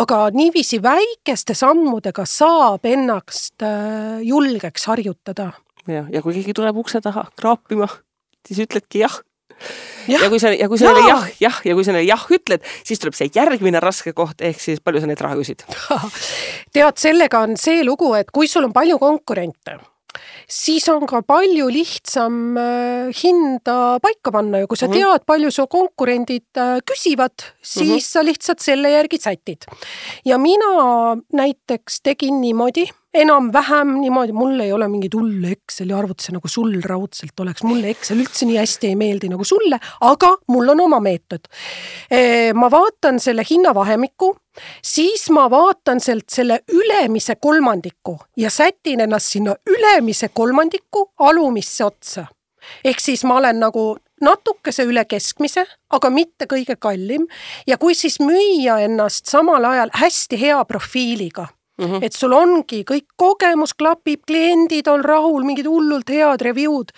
aga 0.00 0.20
niiviisi 0.34 0.80
väikeste 0.82 1.56
sammudega 1.58 2.26
saab 2.28 2.86
ennast 2.88 3.64
äh, 3.66 4.20
julgeks 4.26 4.86
harjutada. 4.90 5.52
jah, 5.86 6.06
ja 6.12 6.22
kui 6.22 6.36
keegi 6.36 6.54
tuleb 6.56 6.78
ukse 6.82 7.00
taha 7.04 7.26
kraapima, 7.36 7.88
siis 8.46 8.62
ütledki 8.66 9.04
jah. 9.04 9.20
Ja 10.08 10.30
kui 10.32 10.40
sa, 10.40 10.48
ja 10.56 10.70
kui 10.72 10.78
sa 10.80 10.88
neile 10.88 11.08
jah, 11.10 11.24
jah 11.42 11.56
ja 11.68 11.74
kui 11.76 11.84
sa 11.84 11.92
neile 11.92 12.08
jah 12.08 12.22
ütled, 12.32 12.64
siis 12.86 13.02
tuleb 13.02 13.16
see 13.18 13.28
järgmine 13.34 13.82
raske 13.84 14.14
koht, 14.16 14.40
ehk 14.40 14.62
siis 14.62 14.80
palju 14.80 15.02
sa 15.02 15.10
neid 15.10 15.20
raha 15.20 15.36
küsid 15.36 15.66
tead, 16.74 16.96
sellega 16.96 17.42
on 17.44 17.58
see 17.60 17.84
lugu, 17.84 18.14
et 18.16 18.32
kui 18.32 18.48
sul 18.48 18.64
on 18.64 18.72
palju 18.72 18.96
konkurente 19.02 19.76
siis 20.48 20.88
on 20.88 21.06
ka 21.06 21.22
palju 21.22 21.68
lihtsam 21.72 22.56
äh, 22.60 23.10
hinda 23.22 23.98
paika 24.02 24.32
panna 24.34 24.62
ja 24.62 24.66
kui 24.66 24.76
sa 24.76 24.86
mm 24.86 24.92
-hmm. 24.92 25.12
tead, 25.12 25.26
palju 25.26 25.50
su 25.50 25.66
konkurendid 25.66 26.46
äh, 26.56 26.78
küsivad, 26.84 27.36
siis 27.62 27.88
mm 27.88 27.96
-hmm. 27.96 28.10
sa 28.12 28.24
lihtsalt 28.24 28.60
selle 28.60 28.90
järgi 28.90 29.18
sätid. 29.18 29.64
ja 30.24 30.38
mina 30.38 31.16
näiteks 31.32 32.00
tegin 32.02 32.40
niimoodi 32.40 32.86
enam-vähem 33.14 33.96
niimoodi, 34.00 34.32
mul 34.32 34.60
ei 34.62 34.72
ole 34.72 34.86
mingeid 34.88 35.14
hulle 35.18 35.50
Exceli 35.56 35.94
arvutusi 35.96 36.32
nagu 36.34 36.48
sul 36.48 36.76
raudselt 36.84 37.40
oleks, 37.42 37.64
mulle 37.66 37.90
Excel 37.90 38.22
üldse 38.22 38.46
nii 38.46 38.58
hästi 38.60 38.92
ei 38.92 38.98
meeldi 38.98 39.30
nagu 39.32 39.44
sulle, 39.46 39.80
aga 40.06 40.36
mul 40.54 40.74
on 40.74 40.84
oma 40.86 41.00
meetod. 41.02 41.50
ma 42.54 42.70
vaatan 42.70 43.20
selle 43.20 43.44
hinnavahemiku, 43.50 44.34
siis 44.82 45.28
ma 45.34 45.48
vaatan 45.50 46.00
sealt 46.00 46.30
selle 46.30 46.60
ülemise 46.72 47.36
kolmandiku 47.36 48.18
ja 48.36 48.50
sätin 48.50 49.00
ennast 49.00 49.34
sinna 49.34 49.56
ülemise 49.66 50.28
kolmandiku 50.28 51.10
alumisse 51.18 51.84
otsa. 51.84 52.26
ehk 52.84 53.00
siis 53.00 53.24
ma 53.24 53.36
olen 53.36 53.60
nagu 53.60 53.96
natukese 54.20 54.84
üle 54.84 55.04
keskmise, 55.04 55.64
aga 55.90 56.10
mitte 56.10 56.44
kõige 56.44 56.76
kallim 56.76 57.26
ja 57.66 57.78
kui 57.78 57.94
siis 57.94 58.20
müüa 58.20 58.78
ennast 58.84 59.26
samal 59.26 59.64
ajal 59.64 59.90
hästi 59.96 60.40
hea 60.40 60.64
profiiliga 60.64 61.48
Mm 61.80 61.86
-hmm. 61.86 62.04
et 62.04 62.12
sul 62.12 62.32
ongi 62.36 62.82
kõik 62.84 63.06
kogemus 63.16 63.72
klapib, 63.74 64.20
kliendid 64.26 64.88
on 64.88 65.04
rahul, 65.04 65.44
mingid 65.44 65.66
hullult 65.66 66.08
head 66.08 66.42
review'd, 66.44 66.92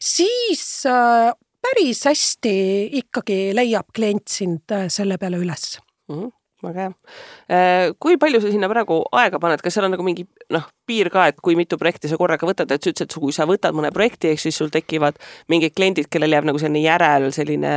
siis 0.00 0.86
äh, 0.86 1.30
päris 1.62 2.04
hästi 2.04 2.56
ikkagi 3.00 3.54
leiab 3.54 3.92
klient 3.94 4.28
sind 4.28 4.70
äh, 4.72 4.88
selle 4.88 5.18
peale 5.18 5.38
üles 5.38 5.78
mm. 6.08 6.14
-hmm 6.14 6.43
väga 6.68 6.86
hea. 6.86 6.92
Äh, 7.48 7.92
kui 8.00 8.18
palju 8.20 8.40
sa 8.42 8.52
sinna 8.52 8.70
praegu 8.70 9.00
aega 9.16 9.40
paned, 9.42 9.62
kas 9.64 9.76
seal 9.76 9.88
on 9.88 9.94
nagu 9.96 10.06
mingi 10.06 10.26
noh, 10.54 10.66
piir 10.88 11.10
ka, 11.14 11.28
et 11.32 11.40
kui 11.44 11.56
mitu 11.58 11.78
projekti 11.80 12.10
sa 12.10 12.18
korraga 12.20 12.48
võtad, 12.48 12.70
et 12.70 12.82
sa 12.82 12.92
ütlesid, 12.92 13.10
et 13.10 13.18
kui 13.26 13.34
sa 13.36 13.48
võtad 13.48 13.76
mõne 13.76 13.92
projekti, 13.94 14.32
eks 14.32 14.48
siis 14.48 14.60
sul 14.60 14.72
tekivad 14.74 15.18
mingid 15.52 15.76
kliendid, 15.76 16.10
kellel 16.12 16.36
jääb 16.36 16.48
nagu 16.48 16.60
selline 16.60 16.84
järel 16.84 17.30
selline 17.34 17.74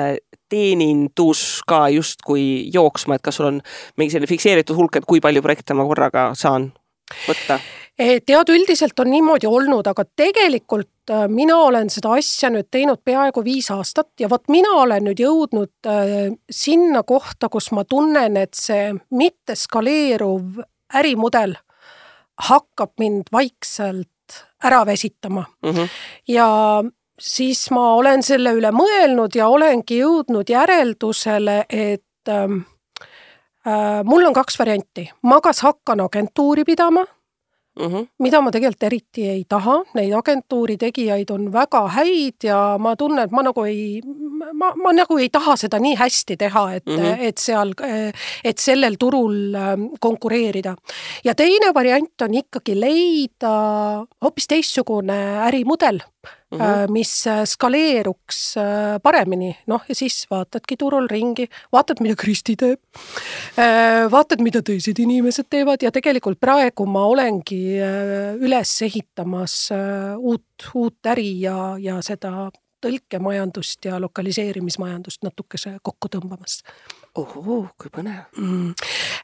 teenindus 0.50 1.64
ka 1.68 1.88
justkui 1.92 2.68
jooksma, 2.74 3.18
et 3.18 3.26
kas 3.26 3.40
sul 3.40 3.52
on 3.52 3.64
mingi 4.00 4.16
selline 4.16 4.32
fikseeritud 4.32 4.78
hulk, 4.78 5.00
et 5.00 5.10
kui 5.10 5.24
palju 5.24 5.44
projekte 5.44 5.76
ma 5.78 5.88
korraga 5.88 6.30
saan 6.40 6.72
võtta? 7.28 7.60
Eh, 7.98 8.20
tead, 8.22 8.52
üldiselt 8.54 9.00
on 9.02 9.10
niimoodi 9.10 9.50
olnud, 9.50 9.88
aga 9.90 10.04
tegelikult 10.06 11.10
äh, 11.10 11.24
mina 11.34 11.56
olen 11.66 11.90
seda 11.90 12.12
asja 12.14 12.52
nüüd 12.54 12.68
teinud 12.70 13.02
peaaegu 13.02 13.42
viis 13.42 13.72
aastat 13.74 14.12
ja 14.22 14.30
vot 14.30 14.46
mina 14.54 14.76
olen 14.84 15.08
nüüd 15.10 15.24
jõudnud 15.24 15.90
äh, 15.90 16.12
sinna 16.46 17.02
kohta, 17.02 17.50
kus 17.50 17.72
ma 17.74 17.88
tunnen, 17.90 18.38
et 18.38 18.54
see 18.54 18.92
mitteskaleeruv 19.18 20.62
ärimudel 21.02 21.58
hakkab 22.52 22.94
mind 23.02 23.34
vaikselt 23.34 24.38
ära 24.62 24.86
väsitama 24.86 25.48
mm. 25.66 25.72
-hmm. 25.72 25.90
ja 26.28 26.48
siis 27.20 27.66
ma 27.74 27.96
olen 27.98 28.22
selle 28.22 28.54
üle 28.54 28.70
mõelnud 28.78 29.34
ja 29.34 29.50
olengi 29.50 30.04
jõudnud 30.04 30.50
järeldusele, 30.50 31.64
et 31.70 32.30
ähm, 32.30 32.62
äh, 33.66 34.04
mul 34.04 34.30
on 34.30 34.38
kaks 34.38 34.60
varianti, 34.60 35.10
ma 35.24 35.42
kas 35.42 35.66
hakkan 35.66 36.06
agentuuri 36.06 36.64
pidama 36.64 37.08
mm, 37.78 37.94
-hmm. 37.94 38.08
mida 38.20 38.42
ma 38.42 38.52
tegelikult 38.52 38.84
eriti 38.84 39.28
ei 39.30 39.44
taha, 39.50 39.78
neid 39.96 40.14
agentuuri 40.14 40.78
tegijaid 40.78 41.32
on 41.32 41.52
väga 41.54 41.88
häid 41.98 42.44
ja 42.44 42.78
ma 42.80 42.96
tunnen, 42.96 43.26
et 43.26 43.32
ma 43.32 43.44
nagu 43.44 43.64
ei, 43.66 44.02
ma, 44.54 44.74
ma 44.76 44.94
nagu 44.94 45.18
ei 45.18 45.30
taha 45.30 45.56
seda 45.56 45.80
nii 45.80 45.96
hästi 45.96 46.38
teha, 46.38 46.66
et 46.74 46.86
mm, 46.86 46.98
-hmm. 46.98 47.28
et 47.30 47.38
seal, 47.38 47.74
et 48.44 48.58
sellel 48.58 48.96
turul 49.00 49.56
ähm, 49.56 49.88
konkureerida. 50.00 50.76
ja 51.24 51.36
teine 51.36 51.74
variant 51.74 52.22
on 52.22 52.34
ikkagi 52.34 52.80
leida 52.80 53.54
hoopis 54.22 54.48
teistsugune 54.48 55.18
ärimudel 55.48 56.02
mm, 56.52 56.60
-hmm. 56.60 56.92
mis 56.92 57.28
äh, 57.28 57.44
skaleeruks 57.46 58.58
äh, 58.58 59.00
paremini, 59.04 59.58
noh 59.68 59.82
ja 59.90 59.96
siis 59.96 60.26
vaatadki 60.30 60.78
turul 60.78 61.08
ringi, 61.12 61.48
vaatad, 61.72 62.02
mida 62.02 62.16
Kristi 62.16 62.56
teeb. 62.56 62.80
vaatad, 64.12 64.42
mida 64.42 64.62
teised 64.62 65.00
inimesed 65.00 65.46
teevad 65.50 65.84
ja 65.84 65.92
tegelikult 65.92 66.40
praegu 66.40 66.86
ma 66.86 67.06
olengi 67.06 67.80
üles 68.40 68.82
ehitamas 68.82 69.70
uut, 70.18 70.70
uut 70.74 71.06
äri 71.06 71.42
ja, 71.42 71.76
ja 71.80 72.02
seda 72.02 72.50
tõlkemajandust 72.82 73.86
ja 73.86 74.00
lokaliseerimismajandust 74.02 75.24
natukese 75.24 75.78
kokku 75.82 76.10
tõmbamas 76.14 76.62
ohoo, 77.18 77.64
kui 77.78 77.92
põnev 77.94 78.24
mm.. 78.38 78.74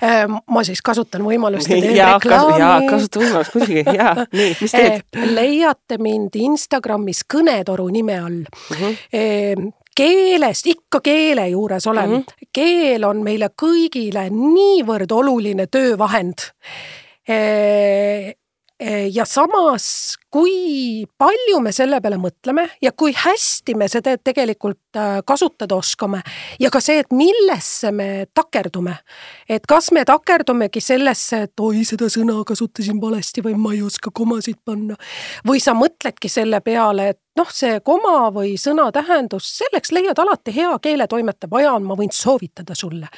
Ehm, 0.03 0.39
ma 0.51 0.63
siis 0.67 0.81
kasutan 0.83 1.23
võimalust 1.25 1.69
ja 1.69 1.77
teen 1.77 1.95
ja, 1.95 2.09
reklaami. 2.15 2.57
jaa, 2.59 2.79
kasuta 2.89 3.21
võimalust 3.21 3.55
muidugi, 3.57 3.83
jaa, 3.99 4.15
nii, 4.39 4.49
mis 4.61 4.75
teed? 4.75 5.05
Ehm, 5.13 5.29
leiate 5.37 5.99
mind 6.01 6.35
Instagramis 6.41 7.23
kõnetoru 7.29 7.87
nime 7.93 8.19
all 8.19 8.43
mm. 8.43 8.83
-hmm 8.83 9.71
keelest, 9.93 10.65
ikka 10.65 11.03
keele 11.05 11.43
juures 11.51 11.85
olen 11.87 12.09
mm. 12.09 12.15
-hmm. 12.15 12.47
keel 12.53 13.03
on 13.05 13.19
meile 13.21 13.51
kõigile 13.61 14.23
niivõrd 14.33 15.11
oluline 15.13 15.67
töövahend 15.69 16.49
ja 19.13 19.25
samas, 19.25 20.17
kui 20.33 21.05
palju 21.17 21.59
me 21.61 21.71
selle 21.75 21.99
peale 22.01 22.17
mõtleme 22.17 22.65
ja 22.81 22.91
kui 22.97 23.13
hästi 23.13 23.75
me 23.77 23.85
seda 23.91 24.15
tegelikult 24.17 24.97
äh, 24.97 25.19
kasutada 25.27 25.77
oskame 25.77 26.23
ja 26.61 26.71
ka 26.73 26.81
see, 26.81 27.03
et 27.03 27.13
millesse 27.13 27.91
me 27.93 28.25
takerdume. 28.33 28.95
et 29.49 29.65
kas 29.69 29.91
me 29.91 30.01
takerdumegi 30.05 30.81
sellesse, 30.81 31.43
et 31.47 31.59
oi, 31.59 31.83
seda 31.85 32.09
sõna 32.09 32.39
kasutasin 32.47 33.01
valesti 33.01 33.43
või 33.45 33.57
ma 33.59 33.73
ei 33.75 33.83
oska 33.85 34.09
komasid 34.13 34.57
panna. 34.65 34.95
või 35.47 35.61
sa 35.61 35.75
mõtledki 35.77 36.29
selle 36.29 36.61
peale, 36.65 37.09
et 37.13 37.19
noh, 37.37 37.51
see 37.53 37.79
koma 37.85 38.31
või 38.33 38.55
sõna 38.57 38.89
tähendus, 38.91 39.51
selleks 39.59 39.93
leiad 39.93 40.19
alati 40.19 40.55
hea 40.55 40.71
keeletoimetaja 40.81 41.73
on, 41.73 41.85
ma 41.85 41.97
võin 41.99 42.11
soovitada 42.13 42.75
sulle. 42.75 43.11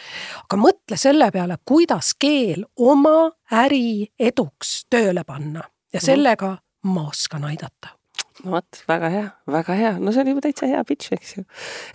aga 0.44 0.60
mõtle 0.60 1.00
selle 1.00 1.32
peale, 1.32 1.58
kuidas 1.64 2.12
keel 2.20 2.66
oma 2.76 3.32
äri 3.64 4.12
eduks 4.20 4.84
tööle 4.90 5.24
panna 5.24 5.64
ja 5.94 6.02
mhm. 6.04 6.06
sellega 6.06 6.58
ma 6.86 7.08
oskan 7.10 7.48
aidata 7.50 7.96
no 8.44 8.56
vot, 8.56 8.82
väga 8.90 9.10
hea, 9.12 9.26
väga 9.52 9.76
hea, 9.78 9.92
no 10.02 10.12
see 10.14 10.24
oli 10.24 10.34
juba 10.34 10.44
täitsa 10.44 10.68
hea 10.70 10.82
pitch, 10.88 11.14
eks 11.16 11.36
ju. 11.38 11.44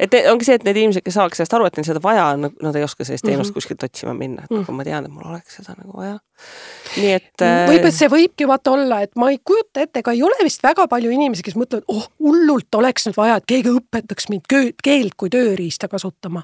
et 0.00 0.14
ongi 0.30 0.46
see, 0.46 0.56
et 0.56 0.64
need 0.66 0.78
inimesed, 0.80 1.04
kes 1.04 1.16
saaks 1.18 1.40
sellest 1.40 1.54
aru, 1.56 1.66
et 1.68 1.76
neil 1.76 1.86
seda 1.86 2.02
vaja 2.04 2.26
on, 2.34 2.48
nad 2.64 2.78
ei 2.78 2.84
oska 2.86 3.04
sellist 3.04 3.26
teenust 3.26 3.50
mm 3.50 3.50
-hmm. 3.50 3.58
kuskilt 3.60 3.84
otsima 3.86 4.14
minna, 4.16 4.44
et 4.44 4.50
mm 4.50 4.56
-hmm. 4.56 4.68
aga 4.68 4.76
ma 4.78 4.86
tean, 4.88 5.04
et 5.04 5.12
mul 5.12 5.28
oleks 5.30 5.56
seda 5.60 5.76
nagu 5.76 5.96
vaja. 5.96 6.18
nii 6.96 7.12
et 7.12 7.44
äh.... 7.44 7.68
võib-olla 7.68 7.96
see 7.96 8.08
võibki 8.08 8.48
vaata 8.48 8.74
olla, 8.76 9.00
et 9.06 9.16
ma 9.16 9.30
ei 9.30 9.40
kujuta 9.44 9.80
ette, 9.84 10.00
ega 10.00 10.12
ei 10.12 10.22
ole 10.22 10.44
vist 10.44 10.62
väga 10.62 10.88
palju 10.88 11.10
inimesi, 11.10 11.42
kes 11.42 11.56
mõtlevad, 11.56 11.84
oh 11.88 12.08
hullult 12.18 12.74
oleks 12.74 13.06
nüüd 13.06 13.16
vaja, 13.16 13.36
et 13.36 13.46
keegi 13.46 13.68
õpetaks 13.68 14.30
mind 14.30 14.46
keelt 14.82 15.14
kui 15.16 15.30
tööriista 15.30 15.88
kasutama. 15.88 16.42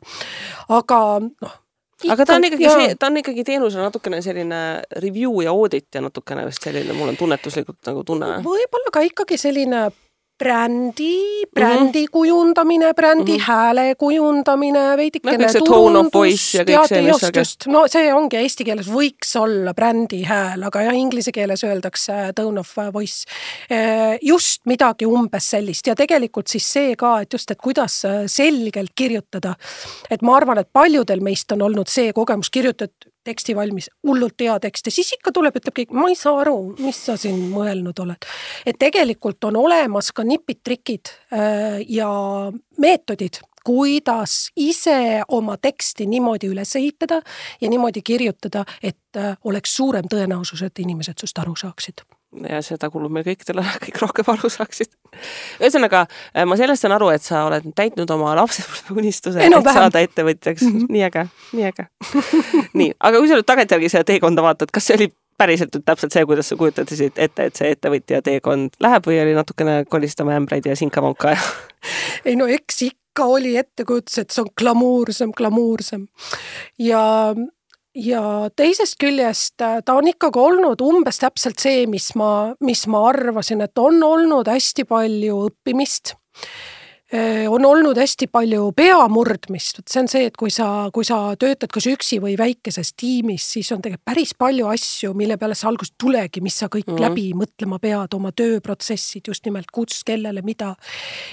aga 0.68 1.20
noh 1.20 1.62
aga 2.04 2.26
ta 2.28 2.36
on 2.36 2.44
ikkagi, 2.48 2.96
ta 3.00 3.08
on 3.10 3.20
ikkagi 3.22 3.44
teenuse 3.44 3.80
natukene 3.80 4.20
selline 4.24 4.60
review 5.02 5.40
ja 5.44 5.54
audit 5.56 5.88
ja 5.94 6.02
natukene 6.04 6.44
vist 6.48 6.64
selline, 6.66 6.96
mul 6.96 7.12
on 7.14 7.20
tunnetuslikult 7.20 7.80
nagu 7.88 8.04
tunne. 8.04 8.36
võib-olla 8.44 8.92
ka 8.92 9.04
ikkagi 9.06 9.38
selline 9.40 9.86
brändi, 10.38 11.44
brändi 11.54 11.98
mm 12.00 12.04
-hmm. 12.04 12.10
kujundamine, 12.10 12.94
brändi 12.94 13.32
mm 13.32 13.38
-hmm. 13.38 13.42
hääle 13.42 13.94
kujundamine, 13.94 14.96
veidikene 14.96 15.46
no, 15.46 15.64
turundus. 15.64 16.54
just, 16.54 17.36
just, 17.36 17.66
no 17.66 17.88
see 17.88 18.14
ongi 18.14 18.36
eesti 18.36 18.64
keeles 18.64 18.88
võiks 18.88 19.36
olla 19.40 19.74
brändi 19.74 20.22
hääl, 20.22 20.62
aga 20.62 20.82
jah, 20.82 20.96
inglise 20.96 21.32
keeles 21.32 21.64
öeldakse 21.64 22.32
tone 22.36 22.60
of 22.60 22.76
voice. 22.92 23.24
Eh, 23.70 24.18
just 24.22 24.66
midagi 24.66 25.06
umbes 25.06 25.50
sellist 25.50 25.86
ja 25.86 25.94
tegelikult 25.94 26.46
siis 26.46 26.72
see 26.72 26.96
ka, 26.96 27.20
et 27.20 27.32
just, 27.32 27.50
et 27.50 27.58
kuidas 27.62 28.02
selgelt 28.26 28.90
kirjutada. 28.94 29.54
et 30.10 30.22
ma 30.22 30.36
arvan, 30.36 30.58
et 30.58 30.68
paljudel 30.72 31.20
meist 31.20 31.52
on 31.52 31.62
olnud 31.62 31.88
see 31.88 32.12
kogemus, 32.12 32.50
kirjutad 32.50 32.90
teksti 33.26 33.56
valmis, 33.56 33.90
hullult 34.06 34.40
hea 34.40 34.56
tekst 34.62 34.90
ja 34.90 34.94
siis 34.94 35.12
ikka 35.18 35.32
tuleb, 35.34 35.58
ütleb 35.58 35.76
keegi, 35.76 35.96
ma 35.96 36.08
ei 36.12 36.18
saa 36.18 36.40
aru, 36.44 36.58
mis 36.82 37.02
sa 37.08 37.18
siin 37.20 37.38
mõelnud 37.52 38.04
oled. 38.04 38.30
et 38.66 38.78
tegelikult 38.78 39.44
on 39.50 39.60
olemas 39.64 40.12
ka 40.16 40.24
nipid-trikid 40.26 41.12
äh, 41.34 41.82
ja 41.88 42.10
meetodid, 42.78 43.40
kuidas 43.66 44.50
ise 44.56 45.22
oma 45.28 45.56
teksti 45.58 46.06
niimoodi 46.06 46.50
üles 46.52 46.76
ehitada 46.78 47.20
ja 47.60 47.70
niimoodi 47.70 48.02
kirjutada, 48.02 48.64
et 48.82 49.18
äh, 49.18 49.34
oleks 49.44 49.76
suurem 49.76 50.06
tõenäosus, 50.12 50.62
et 50.62 50.84
inimesed 50.84 51.18
sinust 51.18 51.42
aru 51.42 51.56
saaksid 51.58 52.06
ja 52.44 52.62
seda 52.64 52.90
kulub 52.92 53.12
meil 53.12 53.26
kõikidele, 53.26 53.64
kõik 53.84 54.00
rohkem 54.02 54.32
aru 54.34 54.50
saaksid. 54.52 54.92
ühesõnaga, 55.60 56.06
äh, 56.32 56.46
ma 56.48 56.58
sellest 56.60 56.84
saan 56.84 56.96
aru, 56.96 57.10
et 57.14 57.24
sa 57.24 57.44
oled 57.48 57.68
täitnud 57.76 58.10
oma 58.14 58.34
lapsepõlveunistuse, 58.40 59.40
et 59.40 59.52
vähem. 59.52 59.78
saada 59.80 60.02
ettevõtjaks 60.04 60.66
mm. 60.66 60.74
-hmm. 60.80 60.96
nii 60.96 61.06
äge, 61.08 61.26
nii 61.52 61.68
äge 61.70 61.88
nii, 62.80 62.90
aga 63.00 63.22
kui 63.22 63.30
sa 63.30 63.38
nüüd 63.38 63.48
tagantjärgi 63.48 63.92
seda 63.92 64.04
teekonda 64.12 64.44
vaatad, 64.44 64.72
kas 64.72 64.90
see 64.90 64.98
oli 64.98 65.12
päriselt 65.38 65.74
nüüd 65.74 65.84
täpselt 65.86 66.14
see, 66.14 66.24
kuidas 66.28 66.48
sa 66.50 66.56
kujutasid 66.56 67.18
ette, 67.20 67.48
et 67.48 67.58
see 67.58 67.72
ettevõtja 67.74 68.22
teekond 68.24 68.76
läheb 68.80 69.08
või 69.08 69.18
oli 69.22 69.34
natukene 69.36 69.82
kolistame 69.88 70.36
ämbreid 70.36 70.68
ja 70.68 70.76
sinka-vonka 70.76 71.34
ja 71.34 71.42
ei 72.24 72.36
no 72.36 72.48
eks 72.50 72.82
ikka 72.88 73.26
oli 73.32 73.56
ettekujutus, 73.56 74.18
et 74.22 74.32
see 74.32 74.44
on 74.44 74.50
glamuursem, 74.60 75.32
glamuursem 75.36 76.06
ja 76.78 77.02
ja 77.96 78.22
teisest 78.56 78.98
küljest 79.00 79.62
äh, 79.64 79.80
ta 79.84 79.96
on 79.96 80.08
ikkagi 80.10 80.40
olnud 80.40 80.82
umbes 80.84 81.20
täpselt 81.22 81.62
see, 81.62 81.86
mis 81.90 82.10
ma, 82.18 82.52
mis 82.60 82.86
ma 82.92 83.06
arvasin, 83.10 83.64
et 83.64 83.78
on 83.80 84.02
olnud 84.04 84.48
hästi 84.50 84.84
palju 84.88 85.40
õppimist 85.48 86.14
on 87.48 87.64
olnud 87.64 87.98
hästi 88.00 88.26
palju 88.26 88.72
peamurdmist, 88.76 89.78
vot 89.78 89.92
see 89.92 90.00
on 90.02 90.08
see, 90.10 90.24
et 90.26 90.36
kui 90.36 90.50
sa, 90.50 90.88
kui 90.94 91.06
sa 91.06 91.36
töötad 91.38 91.70
kas 91.70 91.86
üksi 91.86 92.18
või 92.22 92.34
väikeses 92.38 92.90
tiimis, 92.98 93.44
siis 93.54 93.70
on 93.74 93.82
tegelikult 93.84 94.08
päris 94.10 94.32
palju 94.34 94.66
asju, 94.72 95.12
mille 95.14 95.36
peale 95.38 95.54
sa 95.54 95.68
alguses 95.70 95.94
tulegi, 95.98 96.42
mis 96.42 96.58
sa 96.58 96.66
kõik 96.66 96.88
mm 96.88 96.96
-hmm. 96.96 97.06
läbi 97.06 97.26
mõtlema 97.38 97.78
pead, 97.78 98.14
oma 98.14 98.32
tööprotsessid 98.32 99.28
just 99.28 99.44
nimelt, 99.46 99.70
kus, 99.70 100.02
kellele, 100.04 100.42
mida, 100.42 100.74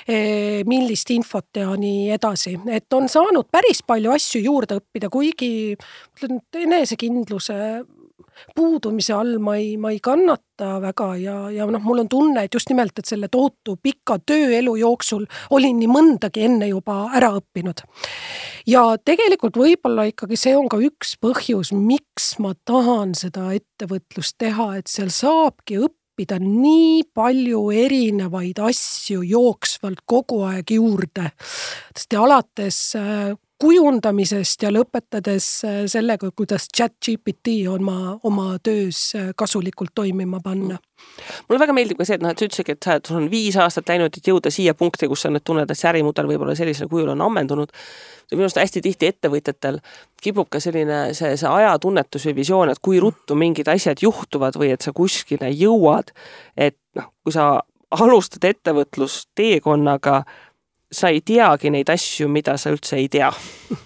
äh, 0.10 0.62
millist 0.66 1.10
infot 1.10 1.50
ja 1.56 1.74
nii 1.76 2.12
edasi, 2.12 2.60
et 2.68 2.94
on 2.94 3.10
saanud 3.10 3.50
päris 3.52 3.82
palju 3.84 4.12
asju 4.12 4.42
juurde 4.42 4.78
õppida, 4.78 5.10
kuigi 5.10 5.74
ütlen, 5.74 6.42
enesekindluse 6.54 7.86
puudumise 8.56 9.14
all 9.16 9.38
ma 9.44 9.56
ei, 9.60 9.76
ma 9.78 9.92
ei 9.94 10.00
kannata 10.04 10.78
väga 10.84 11.10
ja, 11.22 11.38
ja 11.54 11.68
noh, 11.70 11.82
mul 11.84 12.04
on 12.04 12.10
tunne, 12.10 12.46
et 12.46 12.54
just 12.54 12.70
nimelt, 12.72 12.98
et 13.00 13.10
selle 13.10 13.30
tohutu 13.32 13.78
pika 13.82 14.20
tööelu 14.26 14.76
jooksul 14.80 15.26
olin 15.56 15.80
nii 15.82 15.90
mõndagi 15.92 16.46
enne 16.48 16.70
juba 16.72 17.08
ära 17.16 17.34
õppinud. 17.40 17.84
ja 18.68 18.84
tegelikult 19.06 19.58
võib-olla 19.60 20.08
ikkagi 20.12 20.40
see 20.40 20.56
on 20.58 20.70
ka 20.72 20.80
üks 20.84 21.18
põhjus, 21.22 21.74
miks 21.76 22.34
ma 22.44 22.54
tahan 22.66 23.16
seda 23.18 23.52
ettevõtlust 23.56 24.38
teha, 24.42 24.74
et 24.80 24.92
seal 24.92 25.12
saabki 25.14 25.82
õppida 25.88 26.40
nii 26.42 27.04
palju 27.14 27.66
erinevaid 27.74 28.60
asju 28.62 29.24
jooksvalt 29.26 30.04
kogu 30.06 30.44
aeg 30.50 30.76
juurde. 30.78 31.32
sest 31.96 32.14
alates 32.20 32.84
äh, 33.00 33.34
kujundamisest 33.64 34.66
ja 34.66 34.72
lõpetades 34.74 35.46
äh, 35.68 35.78
sellega, 35.92 36.30
kuidas 36.36 36.66
chat 36.76 36.96
GPT 37.04 37.62
on 37.72 37.86
ma 37.88 37.98
oma 38.28 38.58
töös 38.64 39.14
äh, 39.16 39.30
kasulikult 39.40 39.94
toimima 39.96 40.42
panna. 40.44 40.80
mulle 41.48 41.60
väga 41.60 41.76
meeldib 41.76 42.00
ka 42.00 42.08
see, 42.08 42.18
et 42.20 42.24
noh, 42.24 42.32
et 42.32 42.40
sa 42.40 42.48
ütlesidki, 42.48 42.76
et 42.76 42.88
sa, 42.88 42.98
sul 43.08 43.22
on 43.22 43.30
viis 43.32 43.56
aastat 43.60 43.90
läinud, 43.92 44.18
et 44.18 44.28
jõuda 44.28 44.52
siia 44.52 44.76
punkti, 44.76 45.08
kus 45.12 45.26
sa 45.26 45.32
nüüd 45.32 45.46
tunned, 45.48 45.72
et 45.72 45.80
see 45.80 45.90
ärimudel 45.92 46.28
võib-olla 46.32 46.56
sellisel 46.60 46.92
kujul 46.92 47.14
on 47.16 47.24
ammendunud. 47.24 47.72
minu 48.32 48.48
arust 48.48 48.60
hästi 48.60 48.82
tihti 48.84 49.12
ettevõtjatel 49.12 49.80
kipub 50.24 50.50
ka 50.50 50.60
selline 50.64 51.02
see, 51.14 51.36
see 51.40 51.50
ajatunnetus 51.50 52.28
või 52.30 52.38
visioon, 52.42 52.72
et 52.72 52.82
kui 52.82 53.00
ruttu 53.04 53.36
mingid 53.36 53.68
asjad 53.72 54.04
juhtuvad 54.04 54.60
või 54.60 54.74
et 54.76 54.82
sa 54.82 54.92
kuskile 54.96 55.52
jõuad, 55.52 56.12
et 56.58 56.80
noh, 57.00 57.12
kui 57.24 57.36
sa 57.36 57.62
alustad 57.94 58.48
ettevõtlusteekonnaga 58.50 60.24
sa 60.94 61.10
ei 61.14 61.22
teagi 61.26 61.72
neid 61.74 61.90
asju, 61.90 62.30
mida 62.32 62.58
sa 62.58 62.74
üldse 62.74 63.00
ei 63.00 63.10
tea. 63.12 63.32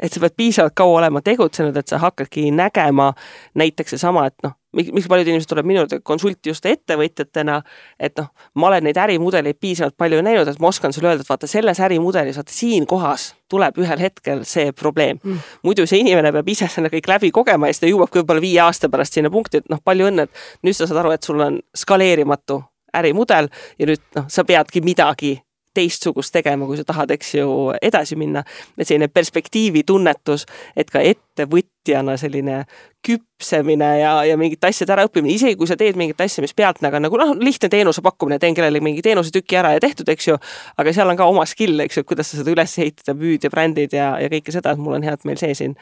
Et 0.00 0.12
sa 0.12 0.20
pead 0.20 0.34
piisavalt 0.36 0.74
kaua 0.76 0.98
olema 0.98 1.20
tegutsenud, 1.22 1.76
et 1.76 1.88
sa 1.88 2.00
hakkadki 2.02 2.48
nägema 2.50 3.12
näiteks 3.54 3.94
seesama, 3.94 4.24
et 4.26 4.34
noh, 4.42 4.54
miks 4.74 5.06
paljud 5.08 5.28
inimesed 5.28 5.48
tulevad 5.48 5.68
minu 5.68 5.82
juurde 5.82 6.00
konsulti 6.02 6.50
just 6.50 6.66
ettevõtjatena, 6.66 7.60
et 8.00 8.16
noh, 8.18 8.30
ma 8.58 8.70
olen 8.70 8.88
neid 8.88 8.98
ärimudeleid 8.98 9.60
piisavalt 9.60 9.96
palju 10.00 10.22
näinud, 10.24 10.50
et 10.50 10.60
ma 10.62 10.72
oskan 10.72 10.92
sulle 10.92 11.12
öelda, 11.12 11.22
et 11.22 11.30
vaata 11.30 11.50
selles 11.50 11.80
ärimudelis, 11.84 12.40
vaata 12.40 12.56
siin 12.56 12.88
kohas 12.90 13.30
tuleb 13.52 13.78
ühel 13.84 14.02
hetkel 14.02 14.42
see 14.48 14.72
probleem. 14.72 15.20
Mm.. 15.22 15.40
muidu 15.62 15.86
see 15.86 16.02
inimene 16.02 16.32
peab 16.34 16.48
ise 16.50 16.68
selle 16.72 16.90
kõik 16.92 17.08
läbi 17.08 17.30
kogema 17.34 17.70
ja 17.70 17.76
siis 17.76 17.84
ta 17.84 17.92
jõuabki 17.92 18.22
võib-olla 18.22 18.42
viie 18.42 18.60
aasta 18.64 18.90
pärast 18.90 19.20
sinna 19.20 19.30
punkti, 19.30 19.62
et 19.62 19.70
noh, 19.70 19.82
palju 19.84 20.10
õnne, 20.10 20.26
et 20.26 20.66
nüüd 20.66 20.76
sa 20.76 20.88
saad 20.90 21.04
aru, 21.04 21.14
et 21.14 21.22
sul 21.22 21.40
on 21.44 21.60
skaleerimatu 21.76 22.62
ärimudel 22.94 23.50
ja 23.78 23.90
nüüd 23.90 24.02
noh, 24.18 24.30
sa 24.32 24.46
peadki 24.48 24.82
midagi 24.84 25.36
teistsugust 25.74 26.32
tegema, 26.34 26.66
kui 26.66 26.78
sa 26.78 26.86
tahad, 26.86 27.10
eks 27.14 27.34
ju, 27.34 27.48
edasi 27.82 28.16
minna. 28.16 28.44
et 28.78 28.88
selline 28.88 29.08
perspektiivitunnetus, 29.08 30.46
et 30.76 30.90
ka 30.90 31.02
ettevõtjana 31.02 32.16
selline 32.20 32.64
küpsemine 33.04 33.88
ja, 34.00 34.12
ja 34.24 34.36
mingite 34.40 34.68
asjade 34.70 34.94
äraõppimine, 34.94 35.34
isegi 35.34 35.58
kui 35.60 35.68
sa 35.68 35.76
teed 35.76 35.98
mingit 36.00 36.20
asja, 36.24 36.42
mis 36.44 36.54
pealtnäga 36.56 37.00
nagu 37.02 37.18
noh, 37.20 37.34
lihtne 37.40 37.68
teenuse 37.72 38.02
pakkumine, 38.04 38.38
teen 38.40 38.56
kellelegi 38.56 38.84
mingi 38.84 39.04
teenusetüki 39.04 39.58
ära 39.60 39.74
ja 39.76 39.82
tehtud, 39.84 40.08
eks 40.14 40.30
ju, 40.30 40.38
aga 40.80 40.94
seal 40.96 41.12
on 41.12 41.20
ka 41.20 41.28
oma 41.28 41.44
skill, 41.48 41.82
eks 41.84 42.00
ju, 42.00 42.06
kuidas 42.08 42.32
sa 42.32 42.40
seda 42.40 42.54
üles 42.54 42.78
ehitad, 42.80 43.12
müüd 43.20 43.44
ja 43.44 43.52
brändid 43.52 43.96
ja, 43.96 44.14
ja 44.22 44.30
kõike 44.32 44.54
seda, 44.54 44.72
et 44.72 44.80
mul 44.80 44.96
on 44.98 45.04
hea, 45.04 45.16
et 45.18 45.28
meil 45.28 45.40
see 45.40 45.56
siin 45.58 45.76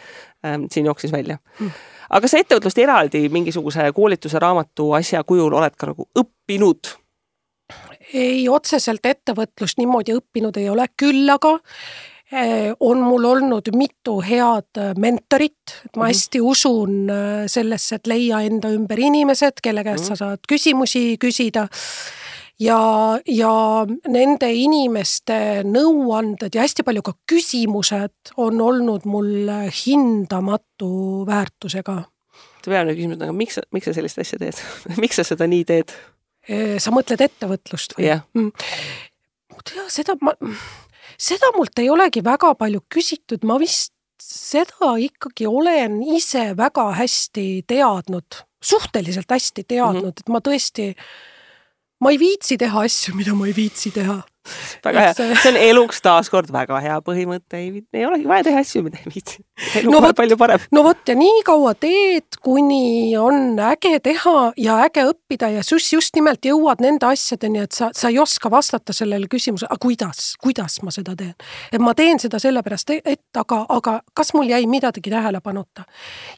ähm,, 0.46 0.66
siin 0.72 0.88
jooksis 0.90 1.14
välja. 1.14 1.38
Mm. 1.60 1.70
aga 2.18 2.28
sa 2.28 2.42
ettevõtlust 2.42 2.82
eraldi 2.82 3.22
mingisuguse 3.32 3.86
koolituse 3.94 4.42
raamatu 4.42 4.90
asja 4.98 5.22
kujul 5.24 5.54
oled 5.54 5.78
ka 5.78 5.92
nagu 5.92 6.08
õppinud 6.18 6.96
ei, 8.14 8.48
otseselt 8.48 9.06
ettevõtlust 9.06 9.80
niimoodi 9.80 10.16
õppinud 10.16 10.58
ei 10.60 10.68
ole, 10.72 10.86
küll 10.98 11.28
aga 11.32 11.54
eh, 12.32 12.72
on 12.80 13.02
mul 13.04 13.26
olnud 13.32 13.72
mitu 13.76 14.18
head 14.24 14.80
eh, 14.80 14.92
mentorit, 15.00 15.76
et 15.86 15.96
ma 15.96 16.06
mhm. 16.06 16.10
hästi 16.12 16.42
usun 16.44 16.98
eh, 17.12 17.44
sellesse, 17.52 18.00
et 18.00 18.10
leia 18.10 18.42
enda 18.46 18.72
ümber 18.74 19.00
inimesed, 19.00 19.62
kelle 19.64 19.84
käest 19.86 20.10
sa 20.10 20.14
mhm. 20.16 20.20
saad 20.24 20.50
küsimusi 20.50 21.16
küsida. 21.22 21.68
ja, 22.60 22.78
ja 23.26 23.52
nende 24.08 24.52
inimeste 24.54 25.64
nõuanded 25.66 26.54
ja 26.54 26.62
hästi 26.66 26.84
palju 26.86 27.02
ka 27.02 27.16
küsimused 27.26 28.34
on 28.36 28.60
olnud 28.60 29.06
mul 29.08 29.50
hindamatu 29.82 31.26
väärtusega. 31.26 32.02
peamine 32.64 32.94
küsimus 32.94 33.16
on, 33.16 33.28
aga 33.28 33.36
miks, 33.36 33.58
miks 33.72 33.88
sa 33.88 33.96
sellist 33.96 34.18
asja 34.18 34.38
teed 34.38 34.60
miks 35.02 35.16
sa 35.16 35.24
seda 35.26 35.48
nii 35.48 35.64
teed? 35.64 35.96
Sa 36.82 36.90
mõtled 36.94 37.20
ettevõtlust 37.22 37.96
või 37.98 38.08
yeah.? 38.08 38.22
Mm. 38.34 38.50
tea, 39.68 39.84
seda 39.92 40.16
ma, 40.20 40.34
seda 41.20 41.52
mult 41.56 41.78
ei 41.78 41.90
olegi 41.92 42.22
väga 42.24 42.54
palju 42.58 42.82
küsitud, 42.92 43.44
ma 43.46 43.58
vist 43.62 43.92
seda 44.22 44.94
ikkagi 45.02 45.46
olen 45.46 46.00
ise 46.16 46.52
väga 46.58 46.88
hästi 46.98 47.64
teadnud, 47.70 48.42
suhteliselt 48.62 49.30
hästi 49.30 49.64
teadnud 49.64 50.02
mm, 50.02 50.10
-hmm. 50.10 50.20
et 50.22 50.28
ma 50.28 50.42
tõesti, 50.42 50.88
ma 52.00 52.10
ei 52.10 52.18
viitsi 52.18 52.58
teha 52.58 52.86
asju, 52.86 53.14
mida 53.18 53.34
ma 53.34 53.46
ei 53.46 53.56
viitsi 53.56 53.90
teha 53.94 54.22
väga 54.84 55.04
hea, 55.06 55.12
see 55.14 55.52
on 55.52 55.58
eluks 55.60 56.02
taaskord 56.02 56.50
väga 56.52 56.80
hea 56.82 56.96
põhimõte, 57.04 57.58
ei, 57.58 57.82
ei 57.94 58.06
olegi 58.06 58.26
vaja 58.28 58.46
teha 58.48 58.62
asju, 58.62 58.82
mida 58.86 58.98
ei 58.98 59.12
viitsi. 59.14 59.42
elu 59.78 59.92
no 59.92 60.00
on 60.02 60.16
palju 60.18 60.38
parem. 60.40 60.64
no 60.74 60.82
vot 60.86 61.08
ja 61.08 61.16
nii 61.18 61.44
kaua 61.46 61.74
teed, 61.78 62.38
kuni 62.42 63.14
on 63.18 63.54
äge 63.70 64.00
teha 64.02 64.36
ja 64.58 64.80
äge 64.86 65.06
õppida 65.12 65.52
ja 65.54 65.62
just, 65.62 65.92
just 65.94 66.18
nimelt 66.18 66.42
jõuad 66.46 66.82
nende 66.82 67.06
asjadeni, 67.06 67.62
et 67.66 67.76
sa, 67.76 67.92
sa 67.94 68.10
ei 68.10 68.18
oska 68.22 68.50
vastata 68.52 68.94
sellele 68.96 69.30
küsimusele, 69.30 69.70
aga 69.70 69.82
kuidas, 69.82 70.32
kuidas 70.42 70.80
ma 70.82 70.94
seda 70.94 71.14
teen. 71.18 71.34
et 71.70 71.82
ma 71.82 71.94
teen 71.98 72.20
seda 72.22 72.42
sellepärast, 72.42 72.94
et 72.98 73.38
aga, 73.38 73.62
aga 73.70 73.98
kas 74.16 74.34
mul 74.34 74.50
jäi 74.50 74.64
midagi 74.70 75.04
tähelepanuta. 75.06 75.86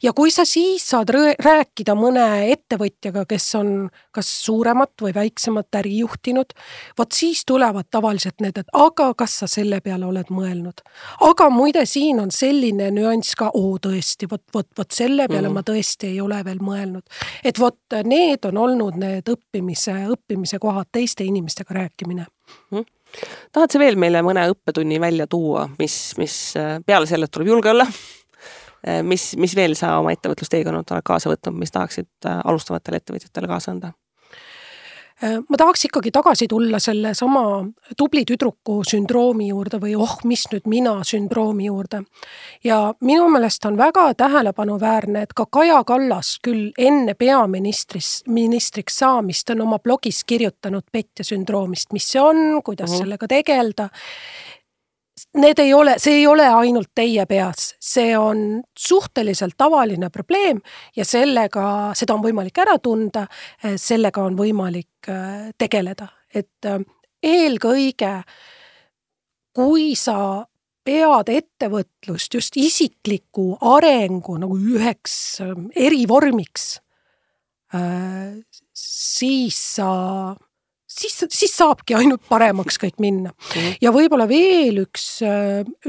ja 0.02 0.12
kui 0.12 0.34
sa 0.34 0.44
siis 0.48 0.84
saad 0.92 1.12
rääkida 1.14 1.96
mõne 1.96 2.28
ettevõtjaga, 2.52 3.24
kes 3.28 3.48
on 3.60 3.74
kas 4.14 4.28
suuremat 4.44 4.92
või 5.00 5.14
väiksemat 5.16 5.80
äri 5.80 5.98
juhtinud, 6.02 6.52
vot 6.98 7.12
siis 7.12 7.44
tulevad 7.48 7.88
tavaliselt 7.94 8.42
need, 8.44 8.58
et 8.58 8.72
aga 8.78 9.10
kas 9.18 9.38
sa 9.42 9.48
selle 9.50 9.80
peale 9.84 10.08
oled 10.08 10.30
mõelnud. 10.34 10.82
aga 11.28 11.48
muide, 11.50 11.84
siin 11.88 12.20
on 12.22 12.32
selline 12.34 12.90
nüanss 12.94 13.36
ka, 13.38 13.50
oo 13.54 13.76
tõesti, 13.82 14.28
vot, 14.30 14.42
vot, 14.54 14.68
vot 14.78 14.90
selle 14.90 15.28
peale 15.30 15.48
mm. 15.48 15.54
ma 15.54 15.64
tõesti 15.66 16.10
ei 16.12 16.20
ole 16.24 16.40
veel 16.44 16.60
mõelnud. 16.64 17.04
et 17.44 17.60
vot 17.60 18.00
need 18.04 18.50
on 18.50 18.58
olnud 18.66 18.98
need 19.00 19.30
õppimise, 19.30 19.96
õppimise 20.16 20.60
kohad, 20.62 20.90
teiste 20.92 21.24
inimestega 21.24 21.80
rääkimine 21.82 22.26
mm 22.70 22.90
tahad 23.54 23.70
sa 23.70 23.78
veel 23.78 23.98
meile 24.00 24.22
mõne 24.26 24.42
õppetunni 24.50 24.98
välja 24.98 25.26
tuua, 25.30 25.68
mis, 25.78 25.94
mis 26.18 26.36
peale 26.86 27.06
selle, 27.06 27.28
et 27.28 27.34
tuleb 27.34 27.52
julge 27.52 27.70
olla, 27.70 27.86
mis, 29.06 29.28
mis 29.40 29.54
veel 29.56 29.76
sa 29.78 29.98
oma 30.00 30.14
ettevõtlusteekonnalt 30.16 30.94
oled 30.94 31.06
kaasa 31.06 31.30
võtnud, 31.32 31.58
mis 31.60 31.74
tahaksid 31.74 32.30
alustavatele 32.34 33.02
ettevõtjatele 33.02 33.50
kaasa 33.50 33.74
anda? 33.74 33.92
Äh, 35.22 35.38
ma 35.48 35.56
tahaks 35.56 35.84
ikkagi 35.86 36.10
tagasi 36.10 36.48
tulla 36.50 36.78
sellesama 36.82 37.42
tubli 37.96 38.24
tüdruku 38.26 38.80
sündroomi 38.82 39.46
juurde 39.52 39.78
või 39.78 39.92
oh, 39.94 40.16
mis 40.26 40.42
nüüd 40.50 40.66
mina 40.66 40.96
sündroomi 41.06 41.68
juurde. 41.68 42.00
ja 42.64 42.78
minu 43.00 43.28
meelest 43.30 43.64
on 43.64 43.78
väga 43.78 44.08
tähelepanuväärne, 44.14 45.22
et 45.22 45.32
ka 45.32 45.46
Kaja 45.46 45.84
Kallas 45.84 46.38
küll 46.42 46.72
enne 46.78 47.14
peaministris, 47.14 48.24
ministriks 48.26 48.98
saamist 48.98 49.50
on 49.54 49.60
oma 49.60 49.78
blogis 49.78 50.24
kirjutanud 50.24 50.90
petja 50.92 51.24
sündroomist, 51.24 51.92
mis 51.92 52.10
see 52.10 52.20
on, 52.20 52.62
kuidas 52.64 52.90
mm 52.90 52.94
-hmm. 52.94 52.98
sellega 52.98 53.28
tegeleda 53.28 53.88
need 55.34 55.58
ei 55.58 55.74
ole, 55.74 55.96
see 55.98 56.20
ei 56.20 56.26
ole 56.26 56.46
ainult 56.46 56.92
teie 56.94 57.26
peas, 57.26 57.74
see 57.82 58.14
on 58.18 58.62
suhteliselt 58.78 59.56
tavaline 59.58 60.10
probleem 60.10 60.60
ja 60.96 61.04
sellega, 61.04 61.92
seda 61.96 62.14
on 62.14 62.24
võimalik 62.24 62.58
ära 62.62 62.78
tunda, 62.82 63.26
sellega 63.76 64.24
on 64.24 64.38
võimalik 64.38 65.10
äh, 65.10 65.50
tegeleda, 65.58 66.08
et 66.34 66.68
äh, 66.70 66.80
eelkõige 67.22 68.14
kui 69.54 69.94
sa 69.98 70.44
pead 70.84 71.30
ettevõtlust 71.32 72.34
just 72.36 72.56
isikliku 72.60 73.54
arengu 73.74 74.36
nagu 74.38 74.58
üheks 74.58 75.16
äh, 75.42 75.54
erivormiks, 75.88 76.74
siis 78.78 79.56
sa 79.74 79.88
siis, 81.00 81.18
siis 81.30 81.56
saabki 81.56 81.96
ainult 81.98 82.22
paremaks 82.28 82.78
kõik 82.80 83.00
minna 83.02 83.30
mm. 83.32 83.50
-hmm. 83.50 83.76
ja 83.80 83.92
võib-olla 83.94 84.28
veel 84.28 84.84
üks, 84.84 85.08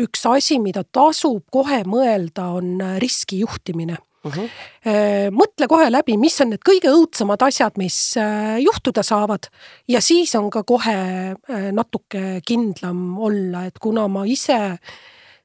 üks 0.01 0.25
asi, 0.29 0.59
mida 0.59 0.83
tasub 0.83 1.43
kohe 1.51 1.83
mõelda, 1.87 2.49
on 2.59 2.81
riskijuhtimine 3.01 3.97
Uh 4.25 4.31
mhm. 4.31 4.45
-huh. 4.85 5.31
mõtle 5.31 5.67
kohe 5.67 5.91
läbi, 5.91 6.17
mis 6.17 6.41
on 6.41 6.49
need 6.49 6.63
kõige 6.65 6.89
õudsemad 6.89 7.43
asjad, 7.45 7.77
mis 7.77 8.17
äh, 8.17 8.57
juhtuda 8.57 9.03
saavad 9.03 9.45
ja 9.87 10.01
siis 10.01 10.33
on 10.35 10.49
ka 10.49 10.63
kohe 10.63 10.95
äh, 11.37 11.67
natuke 11.71 12.41
kindlam 12.45 13.19
olla, 13.19 13.65
et 13.65 13.77
kuna 13.79 14.07
ma 14.07 14.25
ise 14.25 14.79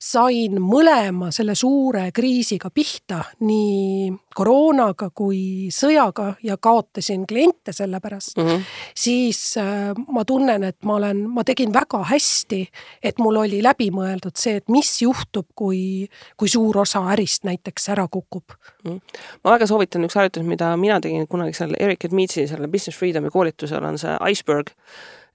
sain 0.00 0.56
mõlema 0.64 1.28
selle 1.34 1.52
suure 1.58 2.06
kriisiga 2.16 2.70
pihta, 2.72 3.20
nii 3.44 4.08
koroonaga 4.34 5.10
kui 5.12 5.68
sõjaga 5.74 6.30
ja 6.46 6.56
kaotasin 6.56 7.26
kliente 7.28 7.74
selle 7.76 8.00
pärast 8.00 8.38
mm, 8.38 8.46
-hmm. 8.46 8.62
siis 8.96 9.56
äh, 9.60 9.92
ma 10.08 10.24
tunnen, 10.24 10.64
et 10.64 10.78
ma 10.84 10.94
olen, 10.96 11.26
ma 11.28 11.44
tegin 11.44 11.74
väga 11.74 12.00
hästi, 12.12 12.62
et 13.02 13.18
mul 13.18 13.42
oli 13.42 13.60
läbimõeldud 13.62 14.36
see, 14.40 14.56
et 14.62 14.68
mis 14.68 15.02
juhtub, 15.02 15.46
kui, 15.54 16.08
kui 16.36 16.48
suur 16.48 16.78
osa 16.78 17.04
ärist 17.12 17.44
näiteks 17.44 17.88
ära 17.88 18.08
kukub 18.08 18.56
mm. 18.84 18.90
-hmm. 18.90 19.22
ma 19.44 19.56
väga 19.58 19.66
soovitan 19.66 20.04
üks 20.04 20.16
harjutus, 20.16 20.46
mida 20.46 20.76
mina 20.76 21.00
tegin 21.00 21.28
kunagi 21.28 21.52
seal 21.52 21.76
Erik 21.80 22.04
Edmitsi 22.04 22.46
selle 22.46 22.68
Business 22.68 22.98
Freedomi 22.98 23.30
koolitusel 23.30 23.84
on 23.84 23.98
see 23.98 24.16
iceberg 24.30 24.72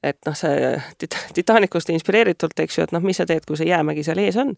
et 0.05 0.19
noh, 0.27 0.35
see 0.37 0.73
tit-, 1.01 1.17
Titanicust 1.37 1.89
inspireeritult, 1.93 2.57
eks 2.63 2.79
ju, 2.79 2.87
et 2.87 2.93
noh, 2.95 3.03
mis 3.03 3.17
sa 3.17 3.27
teed, 3.29 3.45
kui 3.47 3.57
see 3.59 3.69
jäämägi 3.69 4.05
seal 4.05 4.21
ees 4.23 4.37
on. 4.41 4.53